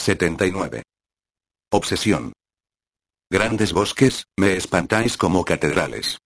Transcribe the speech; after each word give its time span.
79. 0.00 0.82
Obsesión. 1.70 2.32
Grandes 3.30 3.74
bosques, 3.74 4.24
me 4.38 4.56
espantáis 4.56 5.18
como 5.18 5.44
catedrales. 5.44 6.18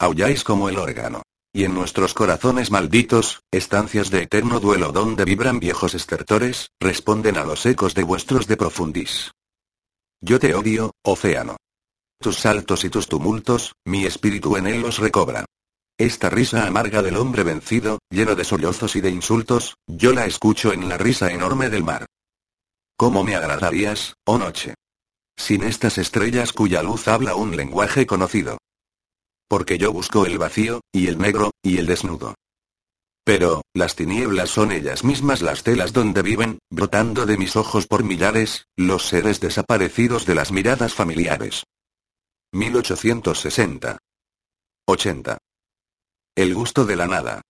Aulláis 0.00 0.42
como 0.42 0.68
el 0.68 0.78
órgano. 0.78 1.22
Y 1.52 1.62
en 1.62 1.74
nuestros 1.74 2.12
corazones 2.12 2.72
malditos, 2.72 3.42
estancias 3.52 4.10
de 4.10 4.22
eterno 4.22 4.58
duelo 4.58 4.90
donde 4.90 5.24
vibran 5.24 5.60
viejos 5.60 5.94
estertores, 5.94 6.70
responden 6.80 7.38
a 7.38 7.44
los 7.44 7.64
ecos 7.64 7.94
de 7.94 8.02
vuestros 8.02 8.48
de 8.48 8.56
profundis. 8.56 9.30
Yo 10.20 10.40
te 10.40 10.52
odio, 10.52 10.90
océano. 11.04 11.56
Tus 12.20 12.38
saltos 12.38 12.84
y 12.84 12.90
tus 12.90 13.06
tumultos, 13.06 13.74
mi 13.86 14.04
espíritu 14.06 14.56
en 14.56 14.66
él 14.66 14.82
los 14.82 14.98
recobra. 14.98 15.44
Esta 15.96 16.28
risa 16.28 16.66
amarga 16.66 17.00
del 17.00 17.16
hombre 17.16 17.44
vencido, 17.44 18.00
lleno 18.10 18.34
de 18.34 18.42
sollozos 18.42 18.96
y 18.96 19.00
de 19.00 19.10
insultos, 19.10 19.76
yo 19.86 20.12
la 20.12 20.26
escucho 20.26 20.72
en 20.72 20.88
la 20.88 20.98
risa 20.98 21.30
enorme 21.30 21.70
del 21.70 21.84
mar. 21.84 22.06
¿Cómo 22.96 23.24
me 23.24 23.34
agradarías, 23.34 24.14
oh 24.24 24.38
noche? 24.38 24.74
Sin 25.36 25.64
estas 25.64 25.98
estrellas 25.98 26.52
cuya 26.52 26.82
luz 26.82 27.08
habla 27.08 27.34
un 27.34 27.56
lenguaje 27.56 28.06
conocido. 28.06 28.58
Porque 29.48 29.78
yo 29.78 29.92
busco 29.92 30.26
el 30.26 30.38
vacío, 30.38 30.80
y 30.92 31.08
el 31.08 31.18
negro, 31.18 31.50
y 31.60 31.78
el 31.78 31.86
desnudo. 31.86 32.34
Pero, 33.24 33.62
las 33.74 33.96
tinieblas 33.96 34.50
son 34.50 34.70
ellas 34.70 35.02
mismas 35.02 35.42
las 35.42 35.64
telas 35.64 35.92
donde 35.92 36.22
viven, 36.22 36.58
brotando 36.70 37.26
de 37.26 37.36
mis 37.36 37.56
ojos 37.56 37.86
por 37.88 38.04
millares, 38.04 38.66
los 38.76 39.08
seres 39.08 39.40
desaparecidos 39.40 40.24
de 40.24 40.34
las 40.36 40.52
miradas 40.52 40.94
familiares. 40.94 41.64
1860. 42.52 43.98
80. 44.86 45.38
El 46.36 46.54
gusto 46.54 46.84
de 46.84 46.96
la 46.96 47.06
nada. 47.06 47.42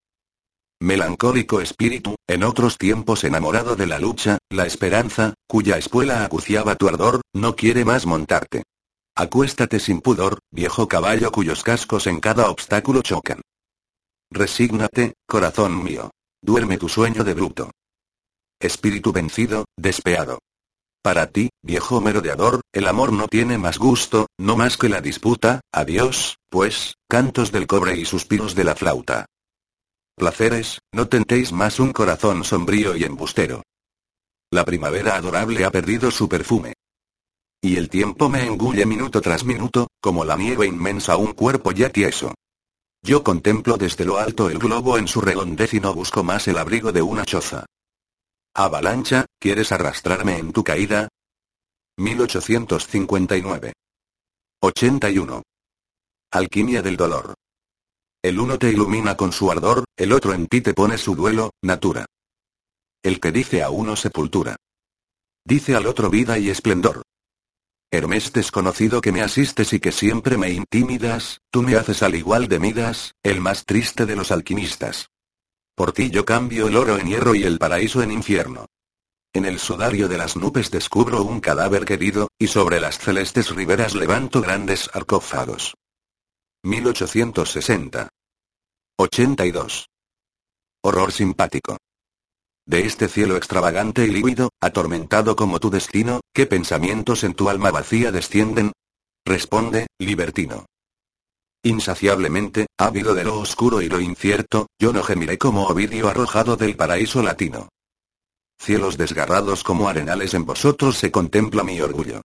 Melancólico 0.80 1.60
espíritu, 1.60 2.16
en 2.26 2.44
otros 2.44 2.78
tiempos 2.78 3.24
enamorado 3.24 3.76
de 3.76 3.86
la 3.86 3.98
lucha, 3.98 4.38
la 4.50 4.66
esperanza, 4.66 5.34
cuya 5.46 5.78
espuela 5.78 6.24
acuciaba 6.24 6.74
tu 6.74 6.88
ardor, 6.88 7.20
no 7.32 7.56
quiere 7.56 7.84
más 7.84 8.06
montarte. 8.06 8.64
Acuéstate 9.16 9.78
sin 9.78 10.00
pudor, 10.00 10.40
viejo 10.50 10.88
caballo 10.88 11.30
cuyos 11.30 11.62
cascos 11.62 12.06
en 12.06 12.20
cada 12.20 12.50
obstáculo 12.50 13.02
chocan. 13.02 13.40
Resígnate, 14.30 15.14
corazón 15.26 15.82
mío. 15.82 16.10
Duerme 16.42 16.76
tu 16.76 16.88
sueño 16.88 17.22
de 17.22 17.34
bruto. 17.34 17.70
Espíritu 18.60 19.12
vencido, 19.12 19.66
despeado. 19.76 20.40
Para 21.02 21.28
ti, 21.28 21.50
viejo 21.62 22.00
merodeador, 22.00 22.62
el 22.72 22.88
amor 22.88 23.12
no 23.12 23.28
tiene 23.28 23.58
más 23.58 23.78
gusto, 23.78 24.26
no 24.38 24.56
más 24.56 24.76
que 24.76 24.88
la 24.88 25.00
disputa, 25.00 25.60
adiós, 25.70 26.38
pues, 26.48 26.94
cantos 27.08 27.52
del 27.52 27.66
cobre 27.66 27.96
y 27.96 28.04
suspiros 28.04 28.54
de 28.54 28.64
la 28.64 28.74
flauta. 28.74 29.26
Placeres, 30.16 30.80
no 30.92 31.08
tentéis 31.08 31.52
más 31.52 31.80
un 31.80 31.92
corazón 31.92 32.44
sombrío 32.44 32.96
y 32.96 33.04
embustero. 33.04 33.62
La 34.50 34.64
primavera 34.64 35.16
adorable 35.16 35.64
ha 35.64 35.70
perdido 35.70 36.10
su 36.10 36.28
perfume. 36.28 36.74
Y 37.60 37.76
el 37.76 37.88
tiempo 37.88 38.28
me 38.28 38.46
engulle 38.46 38.86
minuto 38.86 39.20
tras 39.20 39.44
minuto, 39.44 39.88
como 40.00 40.24
la 40.24 40.36
nieve 40.36 40.66
inmensa 40.66 41.16
un 41.16 41.32
cuerpo 41.32 41.72
ya 41.72 41.90
tieso. 41.90 42.34
Yo 43.02 43.24
contemplo 43.24 43.76
desde 43.76 44.04
lo 44.04 44.18
alto 44.18 44.48
el 44.48 44.58
globo 44.58 44.98
en 44.98 45.08
su 45.08 45.20
redondez 45.20 45.74
y 45.74 45.80
no 45.80 45.92
busco 45.92 46.22
más 46.22 46.46
el 46.46 46.58
abrigo 46.58 46.92
de 46.92 47.02
una 47.02 47.24
choza. 47.24 47.66
Avalancha, 48.54 49.26
¿quieres 49.40 49.72
arrastrarme 49.72 50.38
en 50.38 50.52
tu 50.52 50.62
caída? 50.62 51.08
1859. 51.96 53.72
81. 54.60 55.42
Alquimia 56.30 56.82
del 56.82 56.96
dolor. 56.96 57.34
El 58.24 58.40
uno 58.40 58.58
te 58.58 58.70
ilumina 58.70 59.18
con 59.18 59.32
su 59.32 59.50
ardor, 59.50 59.84
el 59.98 60.10
otro 60.10 60.32
en 60.32 60.46
ti 60.46 60.62
te 60.62 60.72
pone 60.72 60.96
su 60.96 61.14
duelo, 61.14 61.50
natura. 61.60 62.06
El 63.02 63.20
que 63.20 63.32
dice 63.32 63.62
a 63.62 63.68
uno 63.68 63.96
sepultura. 63.96 64.56
Dice 65.44 65.76
al 65.76 65.86
otro 65.86 66.08
vida 66.08 66.38
y 66.38 66.48
esplendor. 66.48 67.02
Hermes 67.92 68.32
desconocido 68.32 69.02
que 69.02 69.12
me 69.12 69.20
asistes 69.20 69.74
y 69.74 69.78
que 69.78 69.92
siempre 69.92 70.38
me 70.38 70.48
intimidas, 70.48 71.40
tú 71.50 71.60
me 71.62 71.76
haces 71.76 72.02
al 72.02 72.14
igual 72.14 72.48
de 72.48 72.58
Midas, 72.60 73.12
el 73.22 73.42
más 73.42 73.66
triste 73.66 74.06
de 74.06 74.16
los 74.16 74.32
alquimistas. 74.32 75.10
Por 75.74 75.92
ti 75.92 76.08
yo 76.08 76.24
cambio 76.24 76.68
el 76.68 76.78
oro 76.78 76.96
en 76.96 77.08
hierro 77.08 77.34
y 77.34 77.42
el 77.42 77.58
paraíso 77.58 78.02
en 78.02 78.10
infierno. 78.10 78.64
En 79.34 79.44
el 79.44 79.58
sudario 79.58 80.08
de 80.08 80.16
las 80.16 80.34
nubes 80.34 80.70
descubro 80.70 81.22
un 81.24 81.40
cadáver 81.40 81.84
querido, 81.84 82.28
y 82.38 82.46
sobre 82.46 82.80
las 82.80 82.98
celestes 82.98 83.54
riberas 83.54 83.94
levanto 83.94 84.40
grandes 84.40 84.88
sarcófagos. 84.90 85.74
1860. 86.64 88.08
82. 88.96 89.86
Horror 90.82 91.12
simpático. 91.12 91.76
De 92.66 92.86
este 92.86 93.08
cielo 93.08 93.36
extravagante 93.36 94.06
y 94.06 94.10
lívido, 94.10 94.48
atormentado 94.62 95.36
como 95.36 95.60
tu 95.60 95.68
destino, 95.68 96.22
¿qué 96.32 96.46
pensamientos 96.46 97.22
en 97.22 97.34
tu 97.34 97.50
alma 97.50 97.70
vacía 97.70 98.10
descienden? 98.12 98.72
Responde, 99.26 99.88
libertino. 99.98 100.64
Insaciablemente, 101.62 102.66
ávido 102.78 103.14
de 103.14 103.24
lo 103.24 103.38
oscuro 103.40 103.82
y 103.82 103.90
lo 103.90 104.00
incierto, 104.00 104.68
yo 104.80 104.94
no 104.94 105.02
gemiré 105.02 105.36
como 105.36 105.66
Ovidio 105.66 106.08
arrojado 106.08 106.56
del 106.56 106.76
paraíso 106.76 107.22
latino. 107.22 107.68
Cielos 108.58 108.96
desgarrados 108.96 109.64
como 109.64 109.86
arenales 109.86 110.32
en 110.32 110.46
vosotros 110.46 110.96
se 110.96 111.10
contempla 111.10 111.62
mi 111.62 111.78
orgullo. 111.82 112.22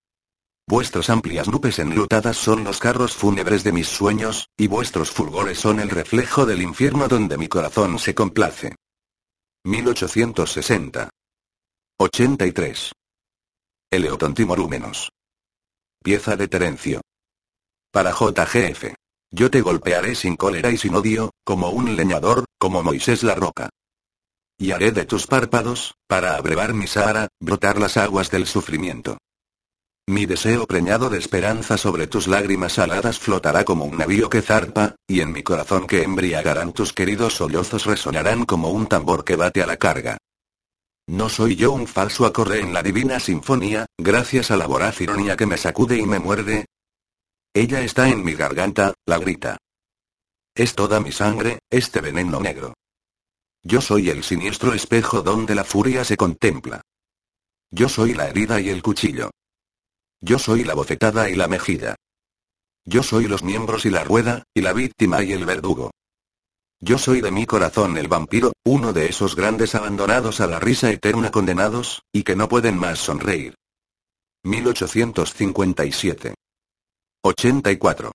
Vuestras 0.69 1.09
amplias 1.09 1.47
nubes 1.47 1.79
enlutadas 1.79 2.37
son 2.37 2.63
los 2.63 2.77
carros 2.77 3.15
fúnebres 3.15 3.63
de 3.63 3.71
mis 3.71 3.87
sueños, 3.87 4.49
y 4.55 4.67
vuestros 4.67 5.09
fulgores 5.09 5.57
son 5.57 5.79
el 5.79 5.89
reflejo 5.89 6.45
del 6.45 6.61
infierno 6.61 7.07
donde 7.07 7.39
mi 7.39 7.47
corazón 7.47 7.97
se 7.97 8.13
complace. 8.13 8.75
1860. 9.63 11.09
83. 11.97 12.91
Eleotontimorúmenos. 13.89 15.09
Pieza 16.03 16.35
de 16.35 16.47
Terencio. 16.47 17.01
Para 17.91 18.11
JGF. 18.11 18.93
Yo 19.31 19.49
te 19.49 19.61
golpearé 19.61 20.13
sin 20.13 20.35
cólera 20.35 20.69
y 20.69 20.77
sin 20.77 20.93
odio, 20.93 21.31
como 21.43 21.71
un 21.71 21.95
leñador, 21.95 22.45
como 22.59 22.83
Moisés 22.83 23.23
la 23.23 23.33
roca. 23.33 23.69
Y 24.59 24.69
haré 24.69 24.91
de 24.91 25.05
tus 25.05 25.25
párpados, 25.25 25.95
para 26.07 26.35
abrevar 26.35 26.75
mi 26.75 26.85
Sahara, 26.85 27.27
brotar 27.39 27.79
las 27.79 27.97
aguas 27.97 28.29
del 28.29 28.45
sufrimiento. 28.45 29.17
Mi 30.09 30.25
deseo 30.25 30.65
preñado 30.65 31.11
de 31.11 31.19
esperanza 31.19 31.77
sobre 31.77 32.07
tus 32.07 32.27
lágrimas 32.27 32.73
saladas 32.73 33.19
flotará 33.19 33.63
como 33.63 33.85
un 33.85 33.95
navío 33.95 34.27
que 34.27 34.41
zarpa, 34.41 34.95
y 35.07 35.21
en 35.21 35.31
mi 35.31 35.43
corazón 35.43 35.85
que 35.85 36.01
embriagarán 36.01 36.73
tus 36.73 36.93
queridos 36.93 37.35
sollozos 37.35 37.85
resonarán 37.85 38.45
como 38.45 38.71
un 38.71 38.87
tambor 38.87 39.23
que 39.23 39.35
bate 39.35 39.61
a 39.61 39.67
la 39.67 39.77
carga. 39.77 40.17
No 41.05 41.29
soy 41.29 41.55
yo 41.55 41.71
un 41.71 41.85
falso 41.85 42.25
acorde 42.25 42.59
en 42.59 42.73
la 42.73 42.81
divina 42.81 43.19
sinfonía, 43.19 43.85
gracias 43.99 44.49
a 44.49 44.57
la 44.57 44.65
voraz 44.65 44.99
ironía 44.99 45.37
que 45.37 45.45
me 45.45 45.57
sacude 45.57 45.99
y 45.99 46.07
me 46.07 46.17
muerde. 46.17 46.65
Ella 47.53 47.81
está 47.81 48.09
en 48.09 48.23
mi 48.23 48.33
garganta, 48.33 48.95
la 49.05 49.19
grita. 49.19 49.59
Es 50.55 50.73
toda 50.73 50.99
mi 50.99 51.11
sangre, 51.11 51.59
este 51.69 52.01
veneno 52.01 52.39
negro. 52.39 52.73
Yo 53.61 53.79
soy 53.79 54.09
el 54.09 54.23
siniestro 54.23 54.73
espejo 54.73 55.21
donde 55.21 55.53
la 55.53 55.63
furia 55.63 56.03
se 56.03 56.17
contempla. 56.17 56.81
Yo 57.69 57.87
soy 57.87 58.15
la 58.15 58.27
herida 58.27 58.59
y 58.59 58.69
el 58.69 58.81
cuchillo. 58.81 59.29
Yo 60.21 60.37
soy 60.37 60.63
la 60.63 60.73
bofetada 60.73 61.29
y 61.29 61.35
la 61.35 61.47
mejilla. 61.47 61.95
Yo 62.85 63.03
soy 63.03 63.27
los 63.27 63.43
miembros 63.43 63.85
y 63.85 63.89
la 63.89 64.03
rueda, 64.03 64.43
y 64.53 64.61
la 64.61 64.73
víctima 64.73 65.23
y 65.23 65.31
el 65.31 65.45
verdugo. 65.45 65.91
Yo 66.81 66.97
soy 66.97 67.21
de 67.21 67.31
mi 67.31 67.45
corazón 67.45 67.97
el 67.97 68.07
vampiro, 68.07 68.53
uno 68.65 68.93
de 68.93 69.07
esos 69.07 69.35
grandes 69.35 69.75
abandonados 69.75 70.41
a 70.41 70.47
la 70.47 70.59
risa 70.59 70.91
eterna 70.91 71.31
condenados, 71.31 72.01
y 72.11 72.23
que 72.23 72.35
no 72.35 72.49
pueden 72.49 72.77
más 72.77 72.99
sonreír. 72.99 73.55
1857. 74.43 76.35
84. 77.21 78.11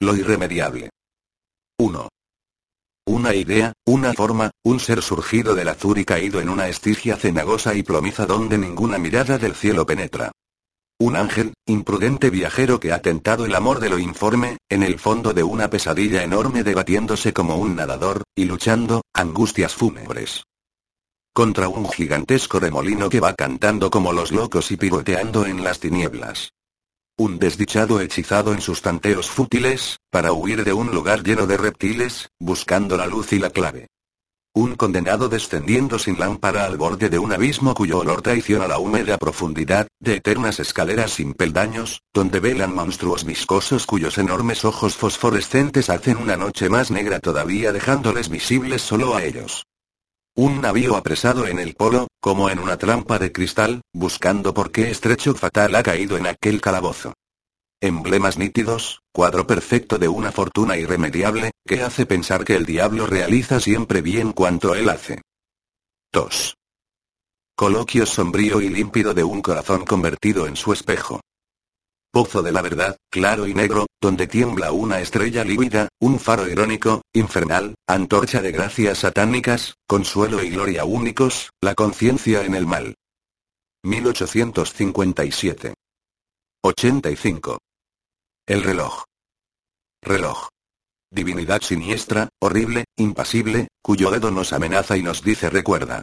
Lo 0.00 0.16
irremediable. 0.16 0.90
1. 1.78 2.08
Una 3.06 3.34
idea, 3.34 3.72
una 3.86 4.12
forma, 4.12 4.50
un 4.64 4.80
ser 4.80 5.02
surgido 5.02 5.54
del 5.54 5.68
azur 5.68 5.98
y 5.98 6.04
caído 6.04 6.40
en 6.40 6.48
una 6.48 6.68
estigia 6.68 7.16
cenagosa 7.16 7.74
y 7.74 7.82
plomiza 7.82 8.26
donde 8.26 8.58
ninguna 8.58 8.98
mirada 8.98 9.38
del 9.38 9.54
cielo 9.54 9.86
penetra. 9.86 10.30
Un 11.00 11.14
ángel, 11.14 11.54
imprudente 11.64 12.28
viajero 12.28 12.80
que 12.80 12.92
ha 12.92 13.00
tentado 13.00 13.46
el 13.46 13.54
amor 13.54 13.78
de 13.78 13.88
lo 13.88 14.00
informe, 14.00 14.58
en 14.68 14.82
el 14.82 14.98
fondo 14.98 15.32
de 15.32 15.44
una 15.44 15.70
pesadilla 15.70 16.24
enorme 16.24 16.64
debatiéndose 16.64 17.32
como 17.32 17.56
un 17.56 17.76
nadador, 17.76 18.24
y 18.34 18.46
luchando, 18.46 19.02
angustias 19.14 19.74
fúnebres. 19.74 20.42
Contra 21.32 21.68
un 21.68 21.88
gigantesco 21.88 22.58
remolino 22.58 23.08
que 23.08 23.20
va 23.20 23.34
cantando 23.34 23.90
como 23.90 24.12
los 24.12 24.32
locos 24.32 24.72
y 24.72 24.76
pivoteando 24.76 25.46
en 25.46 25.62
las 25.62 25.78
tinieblas. 25.78 26.50
Un 27.16 27.38
desdichado 27.38 28.00
hechizado 28.00 28.52
en 28.52 28.60
sus 28.60 28.82
tanteos 28.82 29.30
fútiles, 29.30 29.98
para 30.10 30.32
huir 30.32 30.64
de 30.64 30.72
un 30.72 30.90
lugar 30.90 31.22
lleno 31.22 31.46
de 31.46 31.58
reptiles, 31.58 32.28
buscando 32.40 32.96
la 32.96 33.06
luz 33.06 33.32
y 33.32 33.38
la 33.38 33.50
clave. 33.50 33.86
Un 34.58 34.74
condenado 34.74 35.28
descendiendo 35.28 36.00
sin 36.00 36.18
lámpara 36.18 36.64
al 36.64 36.76
borde 36.76 37.08
de 37.08 37.20
un 37.20 37.32
abismo 37.32 37.74
cuyo 37.74 38.00
olor 38.00 38.22
traiciona 38.22 38.66
la 38.66 38.80
húmeda 38.80 39.16
profundidad, 39.16 39.86
de 40.00 40.16
eternas 40.16 40.58
escaleras 40.58 41.12
sin 41.12 41.32
peldaños, 41.32 42.02
donde 42.12 42.40
velan 42.40 42.74
monstruos 42.74 43.22
viscosos 43.22 43.86
cuyos 43.86 44.18
enormes 44.18 44.64
ojos 44.64 44.96
fosforescentes 44.96 45.90
hacen 45.90 46.16
una 46.16 46.36
noche 46.36 46.68
más 46.68 46.90
negra 46.90 47.20
todavía 47.20 47.70
dejándoles 47.70 48.30
visibles 48.30 48.82
solo 48.82 49.14
a 49.14 49.22
ellos. 49.22 49.64
Un 50.34 50.60
navío 50.60 50.96
apresado 50.96 51.46
en 51.46 51.60
el 51.60 51.76
polo, 51.76 52.08
como 52.18 52.50
en 52.50 52.58
una 52.58 52.76
trampa 52.78 53.20
de 53.20 53.30
cristal, 53.30 53.82
buscando 53.92 54.54
por 54.54 54.72
qué 54.72 54.90
estrecho 54.90 55.34
fatal 55.34 55.76
ha 55.76 55.84
caído 55.84 56.16
en 56.16 56.26
aquel 56.26 56.60
calabozo. 56.60 57.14
Emblemas 57.80 58.38
nítidos, 58.38 59.02
cuadro 59.12 59.46
perfecto 59.46 59.98
de 59.98 60.08
una 60.08 60.32
fortuna 60.32 60.76
irremediable, 60.76 61.52
que 61.64 61.82
hace 61.82 62.06
pensar 62.06 62.44
que 62.44 62.56
el 62.56 62.66
diablo 62.66 63.06
realiza 63.06 63.60
siempre 63.60 64.02
bien 64.02 64.32
cuanto 64.32 64.74
él 64.74 64.88
hace. 64.88 65.22
2. 66.12 66.56
Coloquio 67.56 68.04
sombrío 68.04 68.60
y 68.60 68.68
límpido 68.68 69.14
de 69.14 69.22
un 69.22 69.40
corazón 69.42 69.84
convertido 69.84 70.48
en 70.48 70.56
su 70.56 70.72
espejo. 70.72 71.20
Pozo 72.10 72.42
de 72.42 72.50
la 72.50 72.62
verdad, 72.62 72.96
claro 73.12 73.46
y 73.46 73.54
negro, 73.54 73.86
donde 74.00 74.26
tiembla 74.26 74.72
una 74.72 75.00
estrella 75.00 75.44
lívida, 75.44 75.88
un 76.00 76.18
faro 76.18 76.48
irónico, 76.48 77.02
infernal, 77.12 77.76
antorcha 77.86 78.42
de 78.42 78.50
gracias 78.50 78.98
satánicas, 78.98 79.74
consuelo 79.86 80.42
y 80.42 80.50
gloria 80.50 80.84
únicos, 80.84 81.50
la 81.60 81.76
conciencia 81.76 82.42
en 82.42 82.56
el 82.56 82.66
mal. 82.66 82.96
1857. 83.84 85.74
85. 86.64 87.58
El 88.48 88.62
reloj. 88.62 89.04
Reloj. 90.00 90.48
Divinidad 91.12 91.60
siniestra, 91.60 92.30
horrible, 92.40 92.86
impasible, 92.96 93.68
cuyo 93.82 94.10
dedo 94.10 94.30
nos 94.30 94.54
amenaza 94.54 94.96
y 94.96 95.02
nos 95.02 95.22
dice 95.22 95.50
recuerda. 95.50 96.00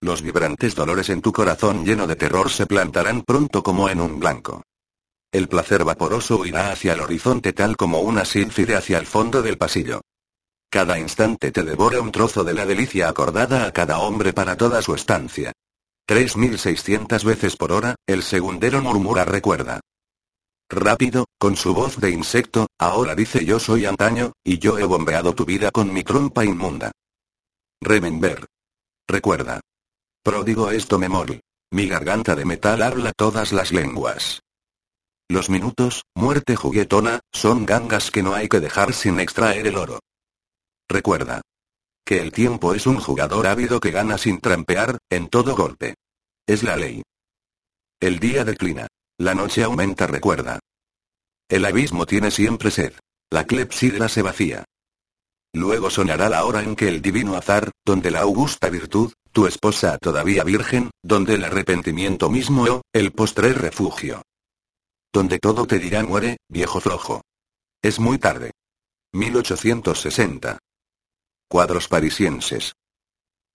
Los 0.00 0.22
vibrantes 0.22 0.76
dolores 0.76 1.08
en 1.08 1.20
tu 1.20 1.32
corazón 1.32 1.84
lleno 1.84 2.06
de 2.06 2.14
terror 2.14 2.48
se 2.48 2.66
plantarán 2.66 3.22
pronto 3.22 3.64
como 3.64 3.88
en 3.88 4.00
un 4.00 4.20
blanco. 4.20 4.62
El 5.32 5.48
placer 5.48 5.82
vaporoso 5.82 6.36
huirá 6.36 6.70
hacia 6.70 6.92
el 6.92 7.00
horizonte 7.00 7.52
tal 7.52 7.76
como 7.76 8.02
una 8.02 8.24
sílfide 8.24 8.76
hacia 8.76 8.98
el 8.98 9.06
fondo 9.06 9.42
del 9.42 9.58
pasillo. 9.58 10.02
Cada 10.70 10.96
instante 10.96 11.50
te 11.50 11.64
devora 11.64 12.00
un 12.00 12.12
trozo 12.12 12.44
de 12.44 12.54
la 12.54 12.66
delicia 12.66 13.08
acordada 13.08 13.66
a 13.66 13.72
cada 13.72 13.98
hombre 13.98 14.32
para 14.32 14.56
toda 14.56 14.80
su 14.80 14.94
estancia. 14.94 15.50
3600 16.06 17.24
veces 17.24 17.56
por 17.56 17.72
hora, 17.72 17.96
el 18.06 18.22
segundero 18.22 18.80
murmura 18.80 19.24
recuerda. 19.24 19.80
Rápido, 20.70 21.24
con 21.38 21.56
su 21.56 21.72
voz 21.72 21.98
de 21.98 22.10
insecto, 22.10 22.66
ahora 22.78 23.14
dice 23.14 23.44
yo 23.44 23.58
soy 23.58 23.86
antaño, 23.86 24.32
y 24.44 24.58
yo 24.58 24.78
he 24.78 24.84
bombeado 24.84 25.34
tu 25.34 25.46
vida 25.46 25.70
con 25.70 25.92
mi 25.92 26.04
trompa 26.04 26.44
inmunda. 26.44 26.92
Remember. 27.80 28.46
Recuerda. 29.06 29.60
Pródigo 30.22 30.70
esto 30.70 30.98
memor. 30.98 31.40
Mi 31.70 31.86
garganta 31.86 32.34
de 32.34 32.44
metal 32.44 32.82
habla 32.82 33.12
todas 33.16 33.52
las 33.52 33.72
lenguas. 33.72 34.40
Los 35.30 35.48
minutos, 35.48 36.04
muerte 36.14 36.56
juguetona, 36.56 37.20
son 37.32 37.64
gangas 37.64 38.10
que 38.10 38.22
no 38.22 38.34
hay 38.34 38.48
que 38.48 38.60
dejar 38.60 38.92
sin 38.92 39.20
extraer 39.20 39.66
el 39.66 39.76
oro. 39.76 40.00
Recuerda. 40.88 41.40
Que 42.04 42.20
el 42.20 42.32
tiempo 42.32 42.74
es 42.74 42.86
un 42.86 43.00
jugador 43.00 43.46
ávido 43.46 43.80
que 43.80 43.90
gana 43.90 44.18
sin 44.18 44.40
trampear, 44.40 44.98
en 45.10 45.28
todo 45.28 45.54
golpe. 45.54 45.94
Es 46.46 46.62
la 46.62 46.76
ley. 46.76 47.02
El 48.00 48.18
día 48.18 48.44
declina. 48.44 48.86
La 49.20 49.34
noche 49.34 49.64
aumenta, 49.64 50.06
recuerda. 50.06 50.60
El 51.48 51.64
abismo 51.64 52.06
tiene 52.06 52.30
siempre 52.30 52.70
sed. 52.70 52.92
La 53.30 53.46
clepsidra 53.46 54.08
se 54.08 54.22
vacía. 54.22 54.64
Luego 55.52 55.90
sonará 55.90 56.28
la 56.28 56.44
hora 56.44 56.62
en 56.62 56.76
que 56.76 56.86
el 56.86 57.02
divino 57.02 57.34
azar, 57.34 57.72
donde 57.84 58.12
la 58.12 58.20
augusta 58.20 58.68
virtud, 58.68 59.12
tu 59.32 59.46
esposa 59.46 59.98
todavía 59.98 60.44
virgen, 60.44 60.90
donde 61.02 61.34
el 61.34 61.44
arrepentimiento 61.44 62.30
mismo 62.30 62.64
o, 62.64 62.82
el 62.92 63.12
postrer 63.12 63.58
refugio. 63.60 64.22
Donde 65.12 65.40
todo 65.40 65.66
te 65.66 65.80
dirá 65.80 66.04
muere, 66.04 66.36
viejo 66.48 66.80
flojo. 66.80 67.22
Es 67.82 67.98
muy 67.98 68.18
tarde. 68.18 68.52
1860. 69.14 70.58
Cuadros 71.48 71.88
parisienses. 71.88 72.74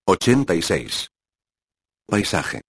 86. 0.08 1.08
Paisaje. 2.08 2.62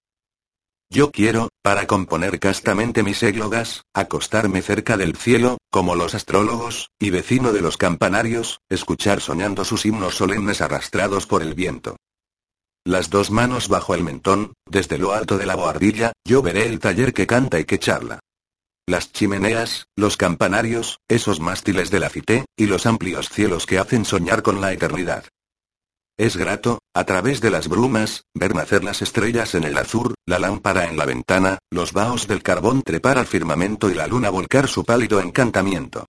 Yo 0.95 1.11
quiero, 1.11 1.49
para 1.61 1.89
componer 1.89 2.39
castamente 2.39 3.03
mis 3.03 3.21
églogas, 3.25 3.83
acostarme 3.95 4.63
cerca 4.63 4.97
del 4.97 5.17
cielo, 5.17 5.59
como 5.69 5.97
los 5.97 6.15
astrólogos, 6.15 6.91
y 7.01 7.11
vecino 7.11 7.53
de 7.53 7.63
los 7.63 7.77
campanarios, 7.77 8.61
escuchar 8.69 9.21
soñando 9.21 9.65
sus 9.65 9.87
himnos 9.87 10.15
solemnes 10.15 10.61
arrastrados 10.61 11.27
por 11.27 11.43
el 11.43 11.55
viento. 11.55 11.97
Las 12.87 13.11
dos 13.11 13.33
manos 13.33 13.69
bajo 13.69 13.97
el 13.97 14.05
mentón, 14.05 14.53
desde 14.71 14.99
lo 14.99 15.13
alto 15.13 15.37
de 15.37 15.47
la 15.47 15.57
boardilla, 15.57 16.13
yo 16.25 16.43
veré 16.43 16.67
el 16.67 16.79
taller 16.79 17.13
que 17.13 17.27
canta 17.27 17.59
y 17.59 17.65
que 17.65 17.81
charla. 17.81 18.21
Las 18.87 19.11
chimeneas, 19.11 19.87
los 19.97 20.17
campanarios, 20.17 21.01
esos 21.09 21.41
mástiles 21.41 21.91
de 21.91 21.99
la 21.99 22.09
cité, 22.09 22.45
y 22.57 22.67
los 22.67 22.87
amplios 22.87 23.31
cielos 23.31 23.67
que 23.67 23.79
hacen 23.79 24.05
soñar 24.05 24.43
con 24.43 24.61
la 24.61 24.73
eternidad. 24.73 25.25
Es 26.17 26.37
grato, 26.37 26.79
a 26.95 27.05
través 27.05 27.41
de 27.41 27.51
las 27.51 27.67
brumas, 27.67 28.23
ver 28.35 28.55
nacer 28.55 28.85
las 28.85 29.03
estrellas 29.03 29.57
en 29.57 29.65
el 29.65 29.77
azur, 29.77 30.15
la 30.27 30.39
lámpara 30.39 30.89
en 30.89 30.97
la 30.97 31.07
ventana, 31.07 31.59
los 31.73 31.93
vaos 31.93 32.29
del 32.29 32.41
carbón 32.41 32.83
trepar 32.83 33.19
al 33.19 33.27
firmamento 33.27 33.91
y 33.91 33.95
la 33.95 34.07
luna 34.07 34.31
volcar 34.31 34.69
su 34.69 34.85
pálido 34.85 35.21
encantamiento. 35.21 36.07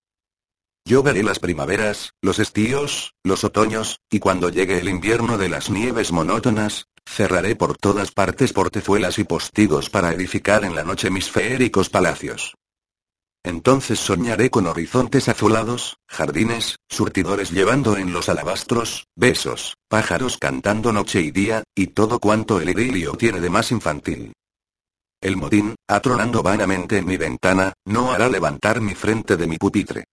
Yo 0.88 1.02
veré 1.02 1.24
las 1.24 1.40
primaveras, 1.40 2.12
los 2.22 2.38
estíos, 2.38 3.14
los 3.24 3.44
otoños, 3.44 3.98
y 4.12 4.20
cuando 4.20 4.50
llegue 4.50 4.78
el 4.78 4.90
invierno 4.90 5.40
de 5.40 5.50
las 5.50 5.72
nieves 5.72 6.12
monótonas, 6.12 6.86
cerraré 7.04 7.56
por 7.56 7.76
todas 7.76 8.12
partes 8.12 8.54
portezuelas 8.54 9.18
y 9.18 9.24
postigos 9.24 9.90
para 9.90 10.14
edificar 10.14 10.66
en 10.66 10.76
la 10.76 10.84
noche 10.84 11.10
mis 11.10 11.32
feéricos 11.32 11.90
palacios. 11.90 12.54
Entonces 13.46 14.00
soñaré 14.00 14.50
con 14.50 14.66
horizontes 14.66 15.30
azulados, 15.30 15.98
jardines, 16.08 16.78
surtidores 16.90 17.52
llevando 17.52 17.96
en 17.96 18.12
los 18.12 18.28
alabastros, 18.28 19.06
besos, 19.16 19.76
pájaros 19.88 20.40
cantando 20.40 20.92
noche 20.92 21.22
y 21.22 21.30
día, 21.30 21.62
y 21.76 21.88
todo 21.88 22.18
cuanto 22.18 22.60
el 22.60 22.72
idilio 22.72 23.12
tiene 23.14 23.40
de 23.40 23.52
más 23.52 23.72
infantil. 23.72 24.34
El 25.22 25.38
motín, 25.38 25.76
atronando 25.88 26.42
vanamente 26.42 26.98
en 26.98 27.06
mi 27.06 27.18
ventana, 27.18 27.74
no 27.86 28.12
hará 28.12 28.30
levantar 28.30 28.82
mi 28.82 28.96
frente 28.96 29.38
de 29.38 29.46
mi 29.46 29.60
pupitre. 29.60 30.06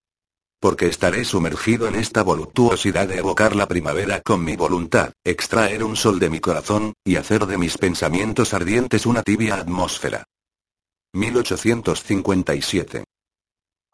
Porque 0.61 0.89
estaré 0.89 1.25
sumergido 1.25 1.89
en 1.89 1.95
esta 1.95 2.23
voluptuosidad 2.23 3.09
de 3.09 3.17
evocar 3.17 3.57
la 3.57 3.67
primavera 3.67 4.21
con 4.21 4.45
mi 4.45 4.57
voluntad, 4.57 5.11
extraer 5.25 5.85
un 5.85 5.97
sol 5.97 6.19
de 6.19 6.29
mi 6.29 6.41
corazón, 6.41 6.93
y 7.03 7.17
hacer 7.17 7.47
de 7.47 7.57
mis 7.57 7.79
pensamientos 7.79 8.53
ardientes 8.53 9.07
una 9.07 9.23
tibia 9.23 9.55
atmósfera. 9.55 10.25
1857 11.15 13.05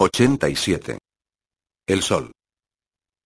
87. 0.00 0.96
El 1.88 2.02
sol. 2.04 2.30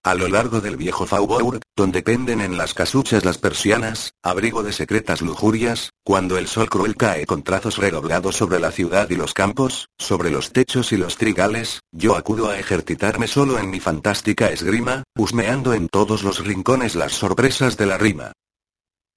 A 0.03 0.15
lo 0.15 0.27
largo 0.27 0.63
del 0.63 0.79
viejo 0.79 1.05
Faubourg, 1.05 1.61
donde 1.77 2.03
penden 2.03 2.41
en 2.41 2.57
las 2.57 2.73
casuchas 2.73 3.27
las 3.27 3.37
persianas, 3.37 4.15
abrigo 4.23 4.63
de 4.63 4.73
secretas 4.73 5.21
lujurias, 5.21 5.91
cuando 6.03 6.39
el 6.39 6.49
sol 6.49 6.71
cruel 6.71 6.97
cae 6.97 7.27
con 7.27 7.43
trazos 7.43 7.77
redoblados 7.77 8.37
sobre 8.37 8.59
la 8.59 8.71
ciudad 8.71 9.11
y 9.11 9.17
los 9.17 9.35
campos, 9.35 9.91
sobre 9.99 10.31
los 10.31 10.53
techos 10.53 10.93
y 10.93 10.97
los 10.97 11.19
trigales, 11.19 11.81
yo 11.93 12.17
acudo 12.17 12.49
a 12.49 12.59
ejercitarme 12.59 13.29
solo 13.29 13.59
en 13.59 13.69
mi 13.69 13.79
fantástica 13.79 14.49
esgrima, 14.49 15.03
husmeando 15.15 15.75
en 15.75 15.89
todos 15.89 16.23
los 16.23 16.43
rincones 16.43 16.95
las 16.95 17.13
sorpresas 17.13 17.77
de 17.77 17.85
la 17.85 17.99
rima. 17.99 18.33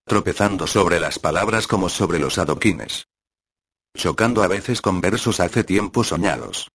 Tropezando 0.05 0.67
sobre 0.67 1.00
las 1.00 1.19
palabras 1.19 1.67
como 1.67 1.88
sobre 1.88 2.19
los 2.19 2.38
adoquines. 2.38 3.05
Chocando 3.95 4.43
a 4.43 4.50
veces 4.50 4.81
con 4.81 5.00
versos 5.00 5.39
hace 5.39 5.63
tiempo 5.63 6.03
soñados. 6.03 6.67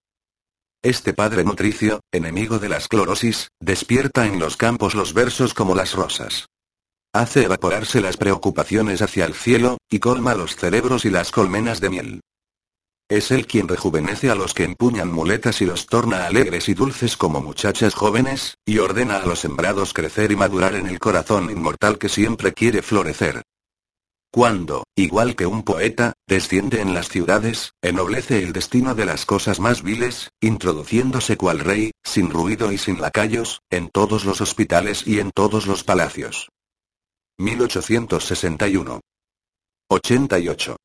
Este 0.82 1.12
padre 1.12 1.44
nutricio, 1.44 2.00
enemigo 2.10 2.58
de 2.58 2.70
las 2.70 2.88
clorosis, 2.88 3.48
despierta 3.60 4.24
en 4.26 4.38
los 4.38 4.56
campos 4.56 4.94
los 4.94 5.12
versos 5.12 5.52
como 5.52 5.74
las 5.74 5.92
rosas. 5.92 6.46
Hace 7.12 7.44
evaporarse 7.44 8.00
las 8.00 8.16
preocupaciones 8.16 9.02
hacia 9.02 9.26
el 9.26 9.34
cielo, 9.34 9.76
y 9.90 9.98
colma 9.98 10.34
los 10.34 10.56
cerebros 10.56 11.04
y 11.04 11.10
las 11.10 11.32
colmenas 11.32 11.82
de 11.82 11.90
miel. 11.90 12.20
Es 13.10 13.30
él 13.30 13.46
quien 13.46 13.68
rejuvenece 13.68 14.30
a 14.30 14.34
los 14.34 14.54
que 14.54 14.64
empuñan 14.64 15.12
muletas 15.12 15.60
y 15.60 15.66
los 15.66 15.84
torna 15.84 16.24
alegres 16.24 16.70
y 16.70 16.74
dulces 16.74 17.18
como 17.18 17.42
muchachas 17.42 17.92
jóvenes, 17.92 18.54
y 18.64 18.78
ordena 18.78 19.18
a 19.18 19.26
los 19.26 19.40
sembrados 19.40 19.92
crecer 19.92 20.32
y 20.32 20.36
madurar 20.36 20.76
en 20.76 20.86
el 20.86 20.98
corazón 20.98 21.50
inmortal 21.50 21.98
que 21.98 22.08
siempre 22.08 22.54
quiere 22.54 22.80
florecer. 22.80 23.42
Cuando, 24.32 24.84
igual 24.94 25.34
que 25.34 25.46
un 25.46 25.64
poeta, 25.64 26.12
desciende 26.28 26.80
en 26.80 26.94
las 26.94 27.08
ciudades, 27.08 27.72
ennoblece 27.82 28.44
el 28.44 28.52
destino 28.52 28.94
de 28.94 29.04
las 29.04 29.26
cosas 29.26 29.58
más 29.58 29.82
viles, 29.82 30.30
introduciéndose 30.40 31.36
cual 31.36 31.58
rey, 31.58 31.90
sin 32.04 32.30
ruido 32.30 32.70
y 32.70 32.78
sin 32.78 33.00
lacayos, 33.00 33.60
en 33.70 33.88
todos 33.88 34.24
los 34.24 34.40
hospitales 34.40 35.04
y 35.04 35.18
en 35.18 35.32
todos 35.32 35.66
los 35.66 35.82
palacios. 35.82 36.48
1861. 37.38 39.00
88. 39.88 40.76